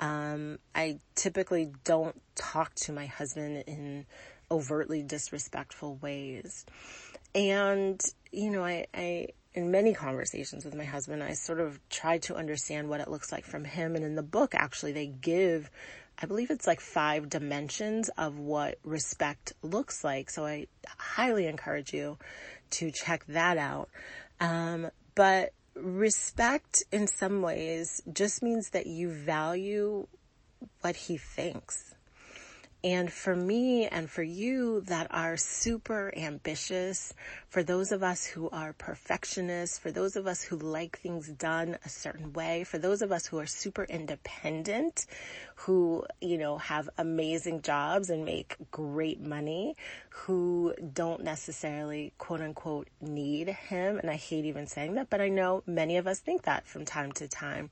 Um, 0.00 0.58
I 0.74 0.98
typically 1.14 1.72
don't 1.84 2.20
talk 2.34 2.74
to 2.74 2.92
my 2.92 3.06
husband 3.06 3.64
in 3.66 4.06
overtly 4.50 5.02
disrespectful 5.02 5.96
ways. 5.96 6.66
And, 7.34 8.00
you 8.32 8.50
know, 8.50 8.64
I, 8.64 8.86
I, 8.94 9.28
in 9.56 9.70
many 9.70 9.94
conversations 9.94 10.64
with 10.64 10.76
my 10.76 10.84
husband, 10.84 11.22
I 11.22 11.32
sort 11.32 11.60
of 11.60 11.80
try 11.88 12.18
to 12.18 12.36
understand 12.36 12.88
what 12.88 13.00
it 13.00 13.08
looks 13.08 13.32
like 13.32 13.44
from 13.44 13.64
him. 13.64 13.96
And 13.96 14.04
in 14.04 14.14
the 14.14 14.22
book, 14.22 14.54
actually, 14.54 14.92
they 14.92 15.06
give 15.06 15.70
I 16.18 16.24
believe 16.24 16.50
it's 16.50 16.66
like 16.66 16.80
five 16.80 17.28
dimensions 17.28 18.08
of 18.16 18.38
what 18.38 18.78
respect 18.84 19.52
looks 19.62 20.02
like. 20.02 20.30
So 20.30 20.46
I 20.46 20.66
highly 20.96 21.46
encourage 21.46 21.92
you 21.92 22.16
to 22.70 22.90
check 22.90 23.26
that 23.26 23.58
out. 23.58 23.90
Um, 24.40 24.90
but 25.14 25.52
respect 25.74 26.84
in 26.90 27.06
some 27.06 27.42
ways 27.42 28.02
just 28.10 28.42
means 28.42 28.70
that 28.70 28.86
you 28.86 29.10
value 29.10 30.06
what 30.80 30.96
he 30.96 31.18
thinks. 31.18 31.94
And 32.82 33.12
for 33.12 33.34
me 33.34 33.86
and 33.86 34.08
for 34.08 34.22
you 34.22 34.82
that 34.82 35.08
are 35.10 35.36
super 35.36 36.12
ambitious, 36.16 37.12
for 37.56 37.62
those 37.62 37.90
of 37.90 38.02
us 38.02 38.26
who 38.26 38.50
are 38.50 38.74
perfectionists, 38.74 39.78
for 39.78 39.90
those 39.90 40.14
of 40.14 40.26
us 40.26 40.42
who 40.42 40.58
like 40.58 40.98
things 40.98 41.26
done 41.26 41.78
a 41.86 41.88
certain 41.88 42.34
way, 42.34 42.64
for 42.64 42.76
those 42.76 43.00
of 43.00 43.10
us 43.10 43.24
who 43.24 43.38
are 43.38 43.46
super 43.46 43.84
independent, 43.84 45.06
who, 45.54 46.04
you 46.20 46.36
know, 46.36 46.58
have 46.58 46.90
amazing 46.98 47.62
jobs 47.62 48.10
and 48.10 48.26
make 48.26 48.56
great 48.70 49.22
money, 49.22 49.74
who 50.10 50.74
don't 50.92 51.24
necessarily 51.24 52.12
quote 52.18 52.42
unquote 52.42 52.88
need 53.00 53.48
him. 53.48 54.00
And 54.00 54.10
I 54.10 54.16
hate 54.16 54.44
even 54.44 54.66
saying 54.66 54.96
that, 54.96 55.08
but 55.08 55.22
I 55.22 55.30
know 55.30 55.62
many 55.66 55.96
of 55.96 56.06
us 56.06 56.20
think 56.20 56.42
that 56.42 56.66
from 56.66 56.84
time 56.84 57.10
to 57.12 57.26
time, 57.26 57.70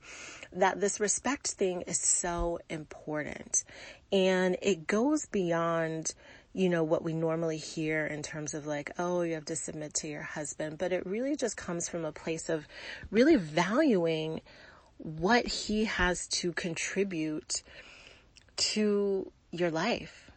that 0.51 0.81
this 0.81 0.99
respect 0.99 1.45
thing 1.49 1.81
is 1.81 1.99
so 1.99 2.57
important. 2.71 3.63
And 4.11 4.57
it 4.63 4.87
goes 4.87 5.27
beyond, 5.27 6.15
you 6.55 6.69
know, 6.69 6.83
what 6.83 7.03
we 7.03 7.11
normally 7.11 7.57
hear 7.57 8.05
in 8.07 8.23
terms 8.23 8.53
of 8.53 8.65
like, 8.65 8.89
oh, 8.97 9.23
you 9.23 9.33
have 9.33 9.43
to 9.45 9.57
submit 9.57 9.93
to 9.95 10.07
your 10.07 10.21
husband. 10.23 10.77
But 10.77 10.93
it 10.93 11.05
really 11.05 11.35
just 11.35 11.57
comes 11.57 11.89
from 11.89 12.05
a 12.05 12.13
place 12.13 12.47
of 12.47 12.65
really 13.11 13.35
valuing 13.35 14.39
what 14.97 15.45
he 15.45 15.83
has 15.83 16.27
to 16.27 16.53
contribute 16.53 17.61
to 18.55 19.29
your 19.51 19.69
life. 19.69 20.31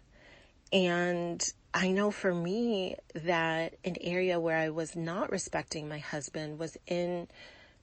And 0.73 1.41
I 1.73 1.93
know 1.93 2.11
for 2.11 2.35
me 2.35 2.97
that 3.15 3.75
an 3.85 3.95
area 4.01 4.41
where 4.41 4.59
I 4.59 4.71
was 4.71 4.97
not 4.97 5.31
respecting 5.31 5.89
my 5.89 5.99
husband 5.99 6.59
was 6.59 6.77
in 6.89 7.29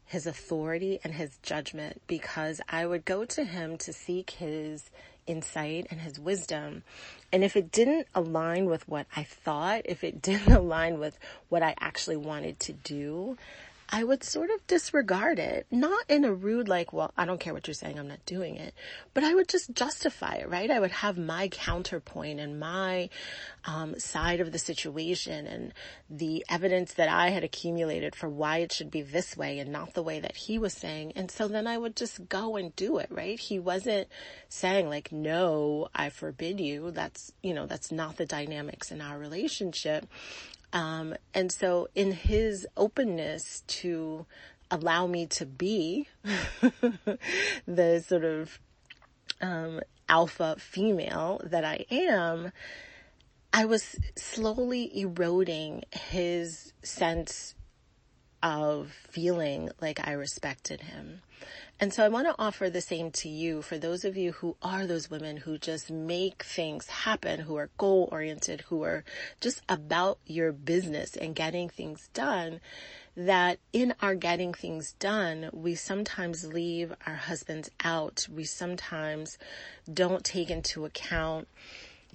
his 0.04 0.28
authority 0.28 1.00
and 1.06 1.14
his 1.14 1.38
judgment 1.42 2.02
because 2.06 2.60
I 2.68 2.86
would 2.86 3.06
go 3.06 3.24
to 3.24 3.46
him 3.46 3.78
to 3.78 3.94
seek 3.94 4.32
his 4.32 4.90
insight 5.28 5.88
and 5.90 6.02
his 6.02 6.20
wisdom. 6.20 6.84
And 7.32 7.44
if 7.44 7.56
it 7.56 7.72
didn't 7.72 8.08
align 8.14 8.66
with 8.66 8.88
what 8.88 9.08
I 9.16 9.24
thought, 9.24 9.82
if 9.86 10.04
it 10.04 10.22
didn't 10.22 10.54
align 10.54 11.00
with 11.00 11.18
what 11.50 11.64
I 11.64 11.76
actually 11.80 12.18
wanted 12.18 12.60
to 12.62 12.74
do, 12.74 13.38
I 13.90 14.04
would 14.04 14.24
sort 14.24 14.50
of 14.50 14.66
disregard 14.68 15.38
it. 15.38 15.68
Not 15.70 16.06
in 16.10 16.26
a 16.26 16.34
rude, 16.34 16.68
like, 16.68 16.92
well, 16.92 17.12
I 17.16 17.26
don't 17.26 17.40
care 17.40 17.54
what 17.54 17.68
you're 17.68 17.76
saying, 17.76 18.00
I'm 18.00 18.08
not 18.08 18.26
doing 18.26 18.56
it. 18.56 18.74
But 19.14 19.24
I 19.24 19.36
would 19.36 19.48
just 19.48 19.74
justify 19.74 20.36
it, 20.36 20.50
right? 20.50 20.72
I 20.72 20.80
would 20.80 20.92
have 20.92 21.18
my 21.18 21.48
counterpoint 21.50 22.40
and 22.40 22.60
my 22.60 23.10
um, 23.66 24.00
side 24.00 24.40
of 24.40 24.52
the 24.52 24.60
situation 24.60 25.46
and 25.46 25.74
the 26.10 26.46
evidence 26.50 26.94
that 26.96 27.10
I 27.10 27.30
had 27.30 27.44
accumulated 27.44 28.16
for 28.16 28.28
why 28.28 28.58
it 28.58 28.72
should 28.72 28.90
be 28.90 29.02
this 29.02 29.38
way 29.38 29.60
and 29.60 29.72
not 29.72 29.94
the 29.94 30.04
way 30.04 30.20
that 30.20 30.36
he 30.36 30.58
was 30.58 30.74
saying. 30.74 31.14
And 31.16 31.30
so 31.30 31.48
then 31.48 31.68
I 31.68 31.78
would 31.78 31.96
just 31.96 32.28
go 32.28 32.56
and 32.56 32.76
do 32.76 32.98
it, 32.98 33.08
right? 33.12 33.40
He 33.40 33.60
wasn't 33.60 34.08
saying 34.50 34.90
like, 34.90 35.12
no, 35.12 35.90
I 35.94 36.10
forbid 36.10 36.60
you. 36.60 36.92
That's, 36.92 37.32
you 37.44 37.54
know, 37.54 37.68
that's 37.68 37.92
not 37.92 38.18
the 38.18 38.26
dynamics 38.26 38.92
in 38.92 39.02
our 39.02 39.18
relationship. 39.18 40.08
Um, 40.74 41.16
and 41.34 41.52
so 41.52 41.88
in 41.96 42.12
his 42.12 42.68
openness 42.76 43.64
to 43.68 44.26
allow 44.72 45.08
me 45.08 45.26
to 45.28 45.46
be 45.46 46.08
the 47.68 48.04
sort 48.06 48.26
of 48.26 48.60
um, 49.42 49.82
alpha 50.10 50.56
female 50.60 51.42
that 51.44 51.64
I 51.64 51.86
am, 51.92 52.52
I 53.54 53.66
was 53.66 53.96
slowly 54.16 55.00
eroding 55.00 55.84
his 55.92 56.74
sense 56.84 57.56
of 58.46 58.92
feeling 59.10 59.72
like 59.82 60.08
I 60.08 60.12
respected 60.12 60.82
him. 60.82 61.22
And 61.80 61.92
so 61.92 62.06
I 62.06 62.10
want 62.10 62.28
to 62.28 62.36
offer 62.38 62.70
the 62.70 62.80
same 62.80 63.10
to 63.12 63.28
you 63.28 63.64
for 63.64 63.80
those 63.80 64.06
of 64.06 64.16
you 64.16 64.34
who 64.34 64.56
are 64.62 64.86
those 64.86 65.10
women 65.10 65.38
who 65.38 65.58
just 65.58 65.90
make 65.90 66.44
things 66.44 66.86
happen, 66.88 67.40
who 67.42 67.56
are 67.56 67.72
goal 67.80 68.08
oriented, 68.12 68.62
who 68.62 68.84
are 68.84 69.04
just 69.42 69.64
about 69.68 70.20
your 70.28 70.52
business 70.52 71.16
and 71.16 71.36
getting 71.36 71.70
things 71.70 72.08
done. 72.14 72.62
That 73.18 73.58
in 73.74 73.96
our 74.02 74.14
getting 74.14 74.54
things 74.54 74.94
done, 75.00 75.50
we 75.52 75.74
sometimes 75.74 76.46
leave 76.46 76.94
our 77.08 77.16
husbands 77.16 77.72
out. 77.84 78.28
We 78.32 78.44
sometimes 78.44 79.40
don't 79.92 80.24
take 80.24 80.52
into 80.52 80.86
account 80.86 81.48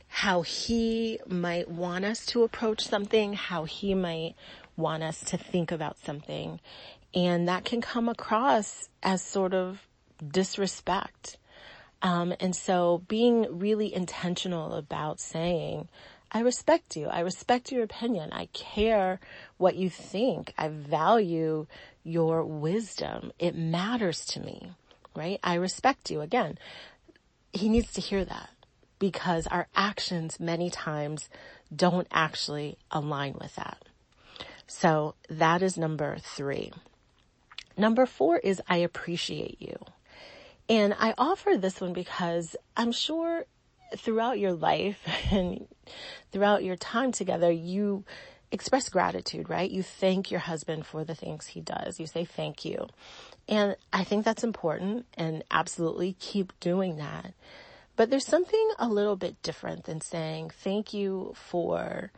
how 0.09 0.43
he 0.43 1.19
might 1.27 1.71
want 1.71 2.05
us 2.05 2.27
to 2.27 2.43
approach 2.43 2.87
something, 2.87 3.33
how 3.33 3.65
he 3.65 3.95
might 3.95 4.35
want 4.81 5.03
us 5.03 5.21
to 5.27 5.37
think 5.37 5.71
about 5.73 5.99
something. 5.99 6.61
And 7.15 7.49
that 7.49 7.65
can 7.65 7.81
come 7.81 8.09
across 8.09 8.89
as 9.03 9.23
sort 9.23 9.55
of 9.55 9.87
disrespect. 10.27 11.39
Um, 12.03 12.35
and 12.41 12.55
so 12.55 13.03
being 13.09 13.59
really 13.59 13.93
intentional 13.93 14.75
about 14.75 15.21
saying, 15.21 15.89
I 16.33 16.41
respect 16.41 16.97
you. 16.97 17.09
I 17.09 17.21
respect 17.21 17.73
your 17.73 17.83
opinion. 17.83 18.31
I 18.33 18.47
care 18.53 19.19
what 19.57 19.75
you 19.75 19.91
think. 19.91 20.55
I 20.57 20.69
value 20.69 21.67
your 22.05 22.45
wisdom. 22.45 23.33
It 23.39 23.57
matters 23.57 24.25
to 24.27 24.41
me, 24.41 24.71
right? 25.17 25.41
I 25.43 25.55
respect 25.55 26.11
you. 26.11 26.21
Again, 26.21 26.57
he 27.53 27.69
needs 27.69 27.93
to 27.95 28.01
hear 28.01 28.25
that 28.25 28.51
because 29.01 29.49
our 29.49 29.67
actions 29.75 30.39
many 30.39 30.71
times 30.71 31.29
don't 31.75 32.07
actually 32.13 32.79
align 32.93 33.35
with 33.41 33.57
that. 33.57 33.79
So 34.71 35.17
that 35.29 35.62
is 35.62 35.77
number 35.77 36.17
three. 36.21 36.73
Number 37.77 38.07
four 38.07 38.39
is 38.39 38.62
I 38.69 38.77
appreciate 38.77 39.61
you. 39.61 39.77
And 40.69 40.95
I 40.97 41.12
offer 41.19 41.57
this 41.57 41.81
one 41.81 41.93
because 41.93 42.55
I'm 42.77 42.93
sure 42.93 43.47
throughout 43.97 44.39
your 44.39 44.53
life 44.53 45.00
and 45.33 45.67
throughout 46.31 46.62
your 46.62 46.77
time 46.77 47.11
together, 47.11 47.50
you 47.50 48.05
express 48.53 48.89
gratitude, 48.89 49.50
right? 49.50 49.69
You 49.69 49.83
thank 49.83 50.31
your 50.31 50.41
husband 50.41 50.87
for 50.87 51.03
the 51.05 51.17
things 51.17 51.49
he 51.49 51.61
does. 51.61 51.99
You 51.99 52.07
say 52.07 52.25
thank 52.25 52.65
you. 52.65 52.87
And 53.49 53.75
I 53.93 54.05
think 54.05 54.25
that's 54.25 54.45
important 54.45 55.05
and 55.15 55.43
absolutely 55.50 56.12
keep 56.21 56.53
doing 56.61 56.97
that. 56.99 57.35
But 57.97 58.09
there's 58.09 58.25
something 58.25 58.71
a 58.79 58.89
little 58.89 59.17
bit 59.17 59.43
different 59.43 59.85
than 59.85 60.00
saying 60.00 60.50
thank 60.50 60.95
you 60.95 61.35
for 61.35 62.12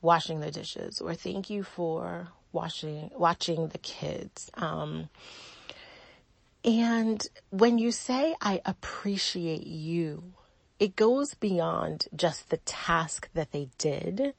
washing 0.00 0.40
the 0.40 0.50
dishes 0.50 1.00
or 1.00 1.14
thank 1.14 1.50
you 1.50 1.62
for 1.62 2.28
washing 2.52 3.10
watching 3.14 3.68
the 3.68 3.78
kids. 3.78 4.50
Um, 4.54 5.08
and 6.64 7.26
when 7.50 7.78
you 7.78 7.92
say 7.92 8.34
I 8.40 8.60
appreciate 8.64 9.66
you, 9.66 10.32
it 10.78 10.96
goes 10.96 11.34
beyond 11.34 12.08
just 12.14 12.50
the 12.50 12.56
task 12.58 13.28
that 13.34 13.52
they 13.52 13.68
did 13.78 14.34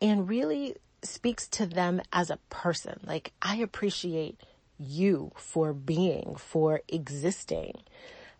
and 0.00 0.28
really 0.28 0.76
speaks 1.02 1.46
to 1.48 1.66
them 1.66 2.00
as 2.12 2.30
a 2.30 2.38
person. 2.50 3.00
Like 3.04 3.32
I 3.42 3.56
appreciate 3.56 4.40
you 4.78 5.32
for 5.36 5.72
being, 5.72 6.36
for 6.36 6.82
existing, 6.88 7.82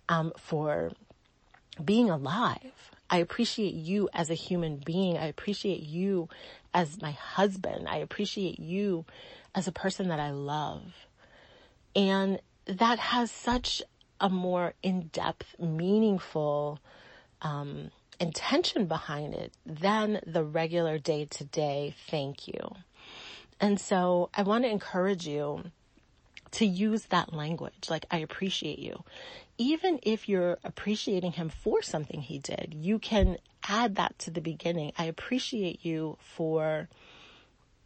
um, 0.08 0.32
for 0.38 0.92
being 1.84 2.10
alive. 2.10 2.92
I 3.10 3.18
appreciate 3.18 3.74
you 3.74 4.08
as 4.12 4.30
a 4.30 4.34
human 4.34 4.76
being. 4.76 5.16
I 5.16 5.26
appreciate 5.26 5.82
you 5.82 6.28
as 6.74 7.00
my 7.00 7.12
husband. 7.12 7.88
I 7.88 7.96
appreciate 7.98 8.58
you 8.58 9.04
as 9.54 9.66
a 9.66 9.72
person 9.72 10.08
that 10.08 10.20
I 10.20 10.30
love. 10.30 11.06
And 11.96 12.40
that 12.66 12.98
has 12.98 13.30
such 13.30 13.82
a 14.20 14.28
more 14.28 14.74
in-depth, 14.82 15.58
meaningful, 15.58 16.80
um, 17.40 17.90
intention 18.20 18.86
behind 18.86 19.34
it 19.34 19.52
than 19.64 20.20
the 20.26 20.44
regular 20.44 20.98
day 20.98 21.24
to 21.24 21.44
day 21.44 21.94
thank 22.08 22.48
you. 22.48 22.74
And 23.60 23.80
so 23.80 24.30
I 24.34 24.42
want 24.42 24.64
to 24.64 24.70
encourage 24.70 25.26
you 25.26 25.70
to 26.52 26.66
use 26.66 27.06
that 27.06 27.32
language. 27.32 27.88
Like, 27.88 28.06
I 28.10 28.18
appreciate 28.18 28.78
you. 28.78 29.04
Even 29.58 29.98
if 30.02 30.28
you're 30.28 30.58
appreciating 30.64 31.32
him 31.32 31.48
for 31.48 31.82
something 31.82 32.20
he 32.20 32.38
did, 32.38 32.74
you 32.76 32.98
can 32.98 33.38
add 33.68 33.96
that 33.96 34.18
to 34.20 34.30
the 34.30 34.40
beginning. 34.40 34.92
I 34.96 35.04
appreciate 35.04 35.84
you 35.84 36.16
for, 36.20 36.88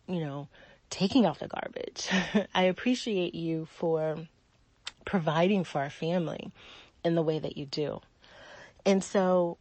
you 0.07 0.21
know, 0.21 0.49
taking 0.91 1.25
out 1.25 1.38
the 1.38 1.49
garbage. 1.49 2.09
I 2.55 2.64
appreciate 2.64 3.35
you 3.35 3.67
for 3.67 4.19
providing 5.04 5.65
for 5.65 5.80
our 5.80 5.91
family 5.91 6.52
in 7.04 7.15
the 7.15 7.23
way 7.23 7.39
that 7.39 7.56
you 7.56 7.67
do. 7.67 8.00
And 8.85 9.02
so 9.02 9.56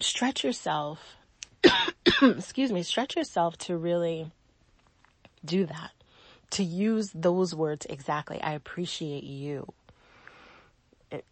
stretch 0.00 0.42
yourself, 0.42 1.16
excuse 2.22 2.72
me, 2.72 2.82
stretch 2.82 3.16
yourself 3.16 3.56
to 3.58 3.76
really 3.76 4.32
do 5.44 5.66
that 5.66 5.92
to 6.52 6.62
use 6.62 7.10
those 7.14 7.54
words 7.54 7.86
exactly. 7.88 8.40
I 8.40 8.52
appreciate 8.52 9.24
you. 9.24 9.72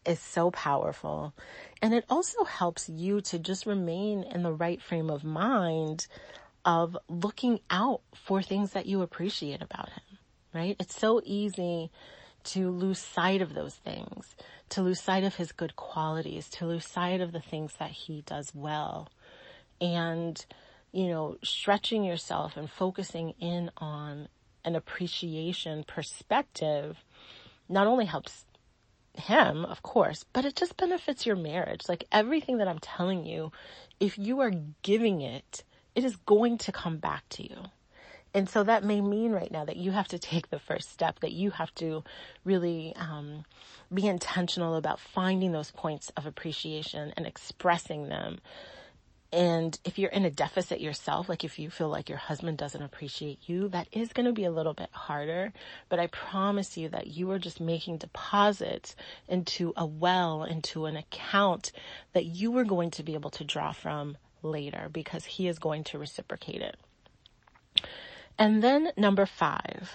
Is 0.05 0.21
so 0.21 0.51
powerful. 0.51 1.33
And 1.81 1.95
it 1.95 2.05
also 2.11 2.45
helps 2.45 2.89
you 2.89 3.21
to 3.23 3.39
just 3.39 3.65
remain 3.65 4.23
in 4.25 4.43
the 4.43 4.53
right 4.53 4.81
frame 4.81 5.09
of 5.09 5.25
mind 5.25 6.07
of 6.65 6.97
looking 7.09 7.61
out 7.71 8.03
for 8.15 8.43
things 8.43 8.73
that 8.73 8.87
you 8.87 9.01
appreciate 9.01 9.63
about 9.63 9.89
him, 9.89 10.19
right? 10.53 10.77
It's 10.79 10.99
so 10.99 11.23
easy 11.25 11.91
to 12.45 12.71
lose 12.71 12.99
sight 12.99 13.41
of 13.41 13.55
those 13.55 13.75
things, 13.75 14.35
to 14.71 14.83
lose 14.83 15.01
sight 15.01 15.25
of 15.25 15.37
his 15.37 15.53
good 15.53 15.77
qualities, 15.77 16.49
to 16.51 16.67
lose 16.67 16.87
sight 16.87 17.21
of 17.21 17.33
the 17.33 17.41
things 17.41 17.75
that 17.79 17.91
he 17.91 18.23
does 18.23 18.53
well. 18.55 19.09
And, 19.81 20.45
you 20.93 21.09
know, 21.09 21.39
stretching 21.43 22.05
yourself 22.05 22.57
and 22.57 22.71
focusing 22.71 23.35
in 23.41 23.71
on 23.79 24.29
an 24.65 24.77
appreciation 24.77 25.85
perspective 25.85 26.99
not 27.69 27.87
only 27.87 28.05
helps 28.05 28.45
him, 29.15 29.65
of 29.65 29.83
course, 29.83 30.25
but 30.33 30.45
it 30.45 30.57
just 30.57 30.77
benefits 30.77 31.27
your 31.27 31.37
marriage. 31.37 31.89
Like 31.89 32.05
everything 32.13 32.59
that 32.59 32.69
I'm 32.69 32.79
telling 32.79 33.25
you, 33.25 33.53
if 33.99 34.19
you 34.19 34.41
are 34.41 34.53
giving 34.83 35.21
it, 35.21 35.65
it 35.95 36.05
is 36.05 36.17
going 36.17 36.59
to 36.59 36.73
come 36.73 36.99
back 36.99 37.29
to 37.31 37.43
you. 37.43 37.57
And 38.33 38.49
so 38.49 38.63
that 38.63 38.85
may 38.85 39.01
mean 39.01 39.33
right 39.33 39.51
now 39.51 39.65
that 39.65 39.77
you 39.77 39.91
have 39.91 40.07
to 40.09 40.19
take 40.19 40.51
the 40.51 40.61
first 40.61 40.93
step, 40.93 41.21
that 41.21 41.33
you 41.33 41.51
have 41.51 41.75
to 41.77 42.05
really 42.45 42.95
um, 42.95 43.45
be 43.93 44.07
intentional 44.07 44.77
about 44.77 45.01
finding 45.01 45.51
those 45.51 45.73
points 45.73 46.13
of 46.17 46.27
appreciation 46.27 47.13
and 47.17 47.27
expressing 47.27 48.09
them 48.09 48.39
and 49.33 49.79
if 49.85 49.97
you're 49.99 50.11
in 50.11 50.25
a 50.25 50.31
deficit 50.31 50.81
yourself, 50.81 51.29
like 51.29 51.45
if 51.45 51.59
you 51.59 51.71
feel 51.71 51.89
like 51.89 52.09
your 52.09 52.19
husband 52.19 52.59
doesn't 52.59 52.83
appreciate 52.83 53.39
you, 53.49 53.69
that 53.69 53.87
is 53.93 54.13
going 54.13 54.27
to 54.27 54.33
be 54.33 54.45
a 54.45 54.51
little 54.51 54.75
bit 54.75 54.91
harder. 54.91 55.53
But 55.89 56.01
I 56.01 56.09
promise 56.09 56.77
you 56.77 56.89
that 56.89 57.07
you 57.07 57.31
are 57.31 57.39
just 57.39 57.61
making 57.61 57.99
deposits 57.99 58.97
into 59.29 59.73
a 59.77 59.87
well, 59.87 60.43
into 60.43 60.87
an 60.87 60.97
account 60.97 61.71
that 62.13 62.25
you 62.25 62.57
are 62.59 62.65
going 62.65 62.91
to 62.93 63.05
be 63.05 63.15
able 63.15 63.31
to 63.31 63.45
draw 63.45 63.71
from 63.71 64.17
later 64.43 64.89
because 64.93 65.25
he 65.25 65.47
is 65.47 65.61
going 65.61 65.85
to 65.85 65.99
reciprocate 65.99 66.61
it. 66.61 66.77
And 68.37 68.65
then 68.65 68.91
number 68.97 69.27
five, 69.27 69.93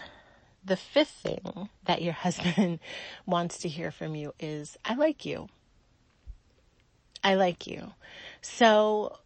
the 0.63 0.77
fifth 0.77 1.09
thing 1.09 1.67
that 1.83 2.01
your 2.01 2.13
husband 2.25 2.79
wants 3.25 3.57
to 3.59 3.67
hear 3.67 3.91
from 3.91 4.15
you 4.15 4.33
is, 4.39 4.77
I 4.85 4.93
like 4.93 5.25
you. 5.25 5.49
I 7.21 7.33
like 7.35 7.67
you. 7.67 7.91
So 8.41 9.17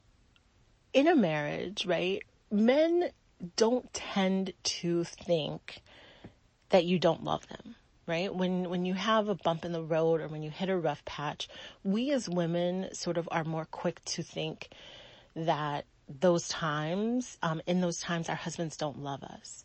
in 0.94 1.08
a 1.08 1.16
marriage, 1.16 1.86
right, 1.86 2.24
men 2.52 3.12
don't 3.56 3.92
tend 3.94 4.54
to 4.64 5.04
think 5.04 5.82
that 6.70 6.86
you 6.86 7.00
don't 7.00 7.24
love 7.24 7.48
them, 7.48 7.76
right? 8.08 8.34
When, 8.34 8.70
when 8.70 8.86
you 8.86 8.94
have 8.94 9.28
a 9.28 9.36
bump 9.36 9.66
in 9.66 9.72
the 9.72 9.84
road 9.84 10.22
or 10.22 10.28
when 10.28 10.44
you 10.44 10.50
hit 10.50 10.70
a 10.70 10.78
rough 10.78 11.04
patch, 11.06 11.48
we 11.84 12.12
as 12.12 12.30
women 12.30 12.94
sort 12.94 13.18
of 13.18 13.28
are 13.32 13.44
more 13.44 13.66
quick 13.66 14.04
to 14.06 14.24
think 14.24 14.70
that 15.36 15.86
those 16.08 16.48
times, 16.48 17.38
um, 17.44 17.62
in 17.68 17.82
those 17.82 18.00
times 18.00 18.30
our 18.30 18.36
husbands 18.36 18.78
don't 18.78 19.04
love 19.04 19.24
us. 19.24 19.64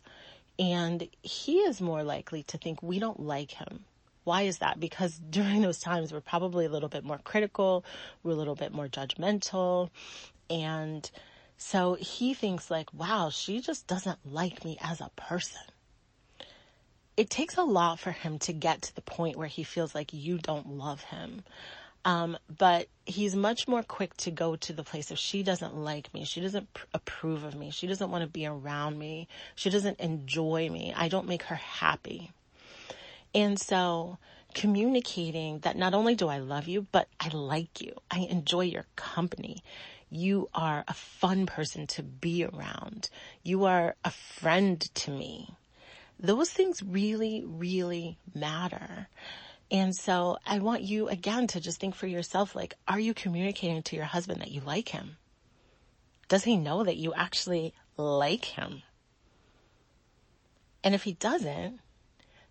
And 0.57 1.07
he 1.21 1.59
is 1.59 1.81
more 1.81 2.03
likely 2.03 2.43
to 2.43 2.57
think 2.57 2.81
we 2.81 2.99
don't 2.99 3.19
like 3.19 3.51
him. 3.51 3.85
Why 4.23 4.43
is 4.43 4.59
that? 4.59 4.79
Because 4.79 5.19
during 5.29 5.61
those 5.61 5.79
times 5.79 6.13
we're 6.13 6.21
probably 6.21 6.65
a 6.65 6.69
little 6.69 6.89
bit 6.89 7.03
more 7.03 7.19
critical, 7.23 7.83
we're 8.23 8.31
a 8.31 8.35
little 8.35 8.55
bit 8.55 8.73
more 8.73 8.87
judgmental, 8.87 9.89
and 10.49 11.09
so 11.57 11.95
he 11.95 12.33
thinks 12.33 12.69
like, 12.69 12.93
wow, 12.93 13.29
she 13.29 13.61
just 13.61 13.87
doesn't 13.87 14.19
like 14.25 14.65
me 14.65 14.77
as 14.81 15.01
a 15.01 15.11
person. 15.15 15.61
It 17.17 17.29
takes 17.29 17.55
a 17.57 17.63
lot 17.63 17.99
for 17.99 18.11
him 18.11 18.39
to 18.39 18.53
get 18.53 18.81
to 18.83 18.95
the 18.95 19.01
point 19.01 19.37
where 19.37 19.47
he 19.47 19.63
feels 19.63 19.95
like 19.95 20.13
you 20.13 20.37
don't 20.37 20.67
love 20.67 21.01
him. 21.03 21.43
Um, 22.03 22.37
but 22.55 22.87
he's 23.05 23.35
much 23.35 23.67
more 23.67 23.81
quick 23.81 24.15
to 24.17 24.31
go 24.31 24.55
to 24.57 24.73
the 24.73 24.83
place 24.83 25.09
if 25.09 25.17
she 25.17 25.41
doesn't 25.41 25.75
like 25.75 26.13
me, 26.13 26.23
she 26.23 26.39
doesn't 26.39 26.71
pr- 26.71 26.85
approve 26.93 27.43
of 27.43 27.55
me, 27.55 27.71
she 27.71 27.87
doesn't 27.87 28.11
want 28.11 28.21
to 28.21 28.29
be 28.29 28.45
around 28.45 28.99
me, 28.99 29.27
she 29.55 29.71
doesn't 29.71 29.99
enjoy 29.99 30.69
me, 30.69 30.93
I 30.95 31.07
don't 31.07 31.27
make 31.27 31.43
her 31.43 31.55
happy. 31.55 32.31
And 33.33 33.59
so 33.59 34.19
communicating 34.53 35.59
that 35.59 35.77
not 35.77 35.93
only 35.93 36.15
do 36.15 36.27
I 36.27 36.37
love 36.37 36.67
you, 36.67 36.87
but 36.91 37.07
I 37.19 37.29
like 37.29 37.81
you. 37.81 37.93
I 38.09 38.19
enjoy 38.19 38.61
your 38.61 38.85
company. 38.95 39.63
You 40.09 40.49
are 40.53 40.83
a 40.87 40.93
fun 40.93 41.45
person 41.45 41.87
to 41.87 42.03
be 42.03 42.45
around. 42.45 43.09
You 43.43 43.65
are 43.65 43.95
a 44.03 44.11
friend 44.11 44.79
to 44.95 45.11
me. 45.11 45.55
Those 46.19 46.49
things 46.49 46.81
really, 46.81 47.43
really 47.45 48.17
matter. 48.33 49.07
And 49.71 49.95
so 49.95 50.37
I 50.45 50.59
want 50.59 50.83
you 50.83 51.09
again 51.09 51.47
to 51.47 51.59
just 51.59 51.79
think 51.79 51.95
for 51.95 52.07
yourself, 52.07 52.55
like, 52.55 52.75
are 52.87 52.99
you 52.99 53.13
communicating 53.13 53.83
to 53.83 53.95
your 53.95 54.05
husband 54.05 54.41
that 54.41 54.51
you 54.51 54.61
like 54.61 54.89
him? 54.89 55.17
Does 56.27 56.43
he 56.43 56.57
know 56.57 56.83
that 56.83 56.97
you 56.97 57.13
actually 57.13 57.73
like 57.97 58.45
him? 58.45 58.83
And 60.83 60.93
if 60.93 61.03
he 61.03 61.13
doesn't, 61.13 61.79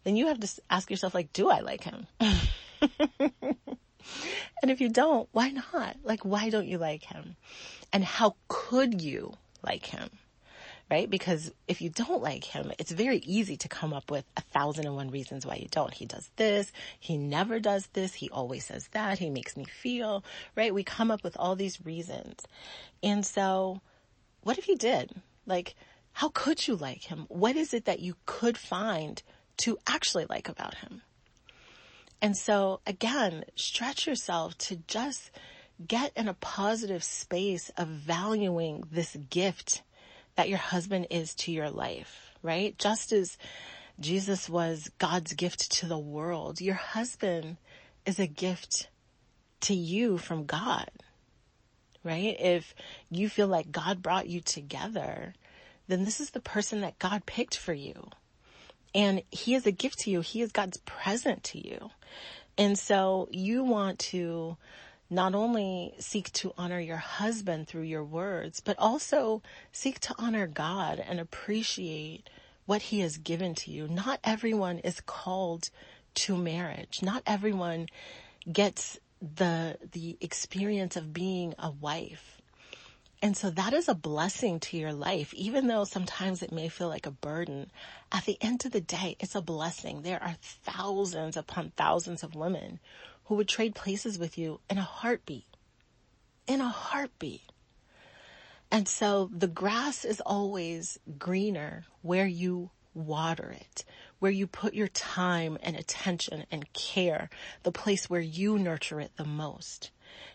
then 0.03 0.17
you 0.17 0.27
have 0.27 0.41
to 0.41 0.49
ask 0.69 0.91
yourself, 0.91 1.15
like, 1.15 1.33
do 1.33 1.49
I 1.49 1.61
like 1.61 1.85
him? 1.85 2.07
and 4.63 4.71
if 4.71 4.81
you 4.81 4.89
don't, 4.89 5.29
why 5.33 5.51
not? 5.51 5.97
Like, 6.03 6.25
why 6.25 6.51
don't 6.51 6.67
you 6.67 6.79
like 6.79 7.05
him? 7.05 7.37
And 7.93 8.05
how 8.05 8.37
could 8.49 9.01
you 9.03 9.35
like 9.63 9.87
him? 9.87 10.11
right? 10.91 11.09
Because 11.09 11.51
if 11.67 11.81
you 11.81 11.91
don't 11.91 12.23
like 12.23 12.45
him, 12.45 12.73
it's 12.79 12.93
very 12.93 13.19
easy 13.19 13.57
to 13.59 13.69
come 13.69 13.93
up 13.93 14.11
with 14.11 14.25
a 14.37 14.41
thousand 14.43 14.87
and 14.87 14.95
one 14.95 15.11
reasons 15.11 15.47
why 15.47 15.57
you 15.57 15.69
don't. 15.71 15.93
He 15.93 16.05
does 16.07 16.31
this. 16.37 16.73
He 17.01 17.17
never 17.17 17.59
does 17.59 17.89
this. 17.93 18.15
He 18.15 18.31
always 18.31 18.67
says 18.67 18.89
that. 18.93 19.19
He 19.19 19.31
makes 19.31 19.57
me 19.57 19.65
feel, 19.65 20.25
right? 20.57 20.75
We 20.75 20.85
come 20.85 21.11
up 21.11 21.25
with 21.25 21.37
all 21.39 21.57
these 21.57 21.85
reasons. 21.85 22.41
And 23.03 23.25
so 23.25 23.81
what 24.43 24.59
if 24.59 24.69
you 24.69 24.77
did? 24.77 25.11
Like, 25.47 25.75
how 26.13 26.29
could 26.29 26.67
you 26.67 26.77
like 26.77 27.03
him? 27.05 27.27
What 27.29 27.57
is 27.57 27.75
it 27.75 27.87
that 27.87 28.01
you 28.01 28.17
could 28.27 28.57
find 28.57 29.23
to 29.59 29.79
actually 29.87 30.27
like 30.29 30.49
about 30.49 30.75
him? 30.77 31.03
And 32.25 32.39
so 32.39 32.81
again, 32.87 33.45
stretch 33.55 34.07
yourself 34.07 34.57
to 34.57 34.77
just 34.89 35.31
get 35.87 36.11
in 36.17 36.27
a 36.27 36.33
positive 36.33 37.05
space 37.05 37.71
of 37.77 37.87
valuing 37.87 38.85
this 38.91 39.15
gift 39.29 39.83
that 40.35 40.49
your 40.49 40.57
husband 40.57 41.09
is 41.11 41.35
to 41.35 41.53
your 41.53 41.69
life, 41.69 42.31
right? 42.43 42.79
Just 42.79 43.13
as 43.13 43.37
Jesus 44.01 44.49
was 44.49 44.91
God's 44.99 45.35
gift 45.35 45.71
to 45.73 45.87
the 45.87 45.99
world, 45.99 46.63
your 46.63 46.77
husband 46.77 47.59
is 48.07 48.19
a 48.19 48.27
gift 48.27 48.89
to 49.61 49.75
you 49.75 50.17
from 50.17 50.47
God, 50.47 50.89
right? 52.03 52.41
If 52.41 52.75
you 53.11 53.29
feel 53.29 53.49
like 53.49 53.71
God 53.71 54.01
brought 54.01 54.31
you 54.31 54.41
together, 54.41 55.35
then 55.89 56.07
this 56.07 56.23
is 56.23 56.31
the 56.31 56.41
person 56.41 56.81
that 56.81 56.99
God 56.99 57.27
picked 57.27 57.59
for 57.59 57.75
you. 57.75 58.09
And 58.95 59.23
he 59.31 59.55
is 59.55 59.67
a 59.67 59.73
gift 59.73 60.01
to 60.01 60.11
you. 60.11 60.21
He 60.21 60.41
is 60.41 60.53
God's 60.53 60.77
present 60.79 61.43
to 61.45 61.67
you. 61.67 61.91
And 62.57 62.79
so 62.79 63.29
you 63.33 63.65
want 63.65 63.99
to 64.01 64.57
not 65.11 65.35
only 65.35 65.95
seek 65.99 66.33
to 66.33 66.53
honor 66.57 66.81
your 66.81 66.97
husband 66.97 67.69
through 67.69 67.83
your 67.83 68.05
words, 68.05 68.61
but 68.61 68.79
also 68.79 69.43
seek 69.73 69.99
to 70.01 70.15
honor 70.19 70.47
God 70.47 70.99
and 70.99 71.21
appreciate 71.21 72.29
what 72.67 72.83
he 72.83 73.01
has 73.01 73.19
given 73.19 73.55
to 73.55 73.71
you. 73.71 73.87
Not 73.89 74.21
everyone 74.25 74.79
is 74.79 75.01
called 75.01 75.71
to 76.15 76.37
marriage. 76.37 77.01
Not 77.03 77.23
everyone 77.27 77.89
gets 78.51 78.99
the, 79.21 79.77
the 79.93 80.17
experience 80.21 80.97
of 80.97 81.13
being 81.13 81.55
a 81.59 81.71
wife. 81.71 82.41
And 83.25 83.39
so 83.39 83.49
that 83.49 83.73
is 83.73 83.89
a 83.89 83.95
blessing 83.95 84.61
to 84.61 84.77
your 84.77 84.93
life, 84.93 85.33
even 85.33 85.67
though 85.67 85.85
sometimes 85.85 86.43
it 86.43 86.53
may 86.53 86.69
feel 86.69 86.89
like 86.89 87.07
a 87.07 87.11
burden. 87.11 87.71
At 88.13 88.27
the 88.27 88.37
end 88.43 88.67
of 88.67 88.73
the 88.73 88.83
day, 88.83 89.17
it's 89.19 89.35
a 89.35 89.41
blessing. 89.41 90.03
There 90.03 90.23
are 90.23 90.37
thousands 90.43 91.35
upon 91.35 91.71
thousands 91.71 92.23
of 92.23 92.35
women 92.35 92.81
who 93.25 93.37
would 93.37 93.49
trade 93.49 93.75
places 93.75 94.19
with 94.19 94.37
you 94.37 94.61
in 94.69 94.77
a 94.77 94.83
heartbeat. 94.83 95.47
In 96.47 96.61
a 96.61 96.69
heartbeat. 96.69 97.51
And 98.71 98.87
so 98.87 99.31
the 99.35 99.49
grass 99.49 100.05
is 100.05 100.21
always 100.21 100.99
greener 101.19 101.87
where 102.03 102.27
you 102.27 102.73
water 102.93 103.57
it, 103.59 103.87
where 104.19 104.33
you 104.33 104.47
put 104.47 104.75
your 104.75 104.89
time 104.89 105.57
and 105.63 105.77
attention 105.77 106.45
and 106.51 106.71
care, 106.75 107.31
the 107.63 107.73
place 107.73 108.11
where 108.11 108.21
you 108.21 108.59
nurture 108.59 109.01
it 109.01 109.13
the 109.17 109.25
most. 109.25 109.93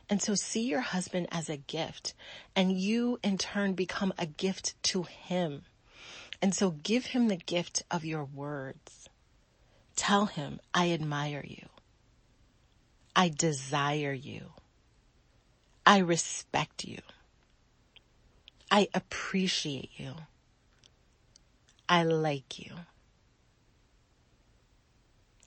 And 0.10 0.22
so 0.22 0.36
see 0.36 0.62
your 0.62 0.82
husband 0.82 1.28
as 1.32 1.50
a 1.50 1.58
gift 1.58 2.14
and 2.56 2.72
you 2.72 3.20
in 3.24 3.38
turn 3.38 3.74
become 3.74 4.14
a 4.18 4.26
gift 4.26 4.82
to 4.84 5.04
him. 5.04 5.64
And 6.42 6.56
so 6.56 6.72
give 6.72 7.08
him 7.08 7.28
the 7.28 7.38
gift 7.38 7.84
of 7.92 8.06
your 8.06 8.24
words. 8.24 9.10
Tell 9.96 10.28
him, 10.28 10.60
I 10.74 10.92
admire 10.92 11.44
you. 11.46 11.68
I 13.16 13.30
desire 13.30 14.14
you. 14.14 14.54
I 15.86 15.98
respect 15.98 16.86
you. 16.86 17.00
I 18.72 18.88
appreciate 18.94 19.90
you. 19.98 20.14
I 21.90 22.04
like 22.04 22.60
you. 22.60 22.74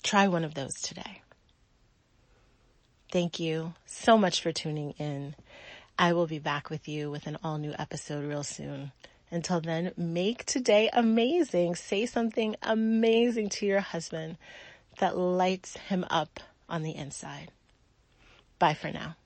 Try 0.03 0.27
one 0.29 0.45
of 0.45 0.55
those 0.55 0.75
today. 0.75 1.21
Thank 3.12 3.38
you 3.38 3.75
so 3.85 4.16
much 4.16 4.40
for 4.40 4.53
tuning 4.53 4.92
in. 4.92 5.35
I 5.98 6.14
will 6.14 6.27
be 6.27 6.38
back 6.38 6.70
with 6.70 6.88
you 6.88 7.11
with 7.11 7.27
an 7.27 7.37
all 7.44 7.59
new 7.59 7.75
episode 7.79 8.25
real 8.25 8.42
soon. 8.42 8.90
Until 9.31 9.61
then, 9.61 9.92
make 9.98 10.46
today 10.46 10.88
amazing. 10.94 11.75
Say 11.75 12.07
something 12.07 12.57
amazing 12.62 13.51
to 13.51 13.66
your 13.66 13.81
husband 13.81 14.38
that 14.98 15.18
lights 15.18 15.77
him 15.77 16.07
up 16.09 16.40
on 16.70 16.83
the 16.83 16.96
inside. 16.96 17.53
Bye 18.59 18.72
for 18.72 18.90
now. 18.90 19.16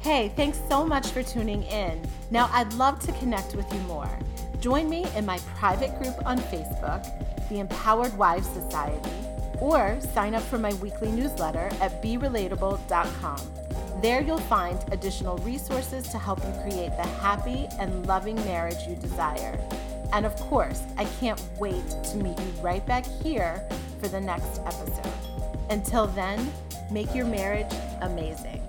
Hey, 0.00 0.32
thanks 0.36 0.60
so 0.68 0.84
much 0.84 1.06
for 1.06 1.22
tuning 1.22 1.62
in. 1.62 2.06
Now, 2.30 2.50
I'd 2.52 2.72
love 2.74 3.00
to 3.00 3.12
connect 3.12 3.54
with 3.54 3.72
you 3.72 3.80
more. 3.80 4.10
Join 4.60 4.90
me 4.90 5.06
in 5.16 5.24
my 5.24 5.38
private 5.56 5.96
group 6.02 6.16
on 6.26 6.38
Facebook, 6.38 7.02
the 7.48 7.60
Empowered 7.60 8.14
Wives 8.18 8.48
Society, 8.48 9.10
or 9.60 9.98
sign 10.14 10.34
up 10.34 10.42
for 10.42 10.58
my 10.58 10.72
weekly 10.74 11.10
newsletter 11.10 11.70
at 11.80 12.02
berelatable.com. 12.02 13.40
There 14.02 14.22
you'll 14.22 14.38
find 14.38 14.82
additional 14.92 15.36
resources 15.38 16.08
to 16.08 16.18
help 16.18 16.38
you 16.40 16.52
create 16.62 16.96
the 16.96 17.06
happy 17.06 17.68
and 17.78 18.06
loving 18.06 18.36
marriage 18.36 18.86
you 18.88 18.96
desire. 18.96 19.58
And 20.12 20.24
of 20.24 20.34
course, 20.36 20.82
I 20.96 21.04
can't 21.20 21.42
wait 21.58 21.88
to 22.04 22.16
meet 22.16 22.38
you 22.38 22.62
right 22.62 22.84
back 22.86 23.04
here 23.22 23.66
for 24.00 24.08
the 24.08 24.20
next 24.20 24.60
episode. 24.60 25.12
Until 25.68 26.06
then, 26.08 26.50
Make 26.90 27.14
your 27.14 27.26
marriage 27.26 27.72
amazing. 28.00 28.59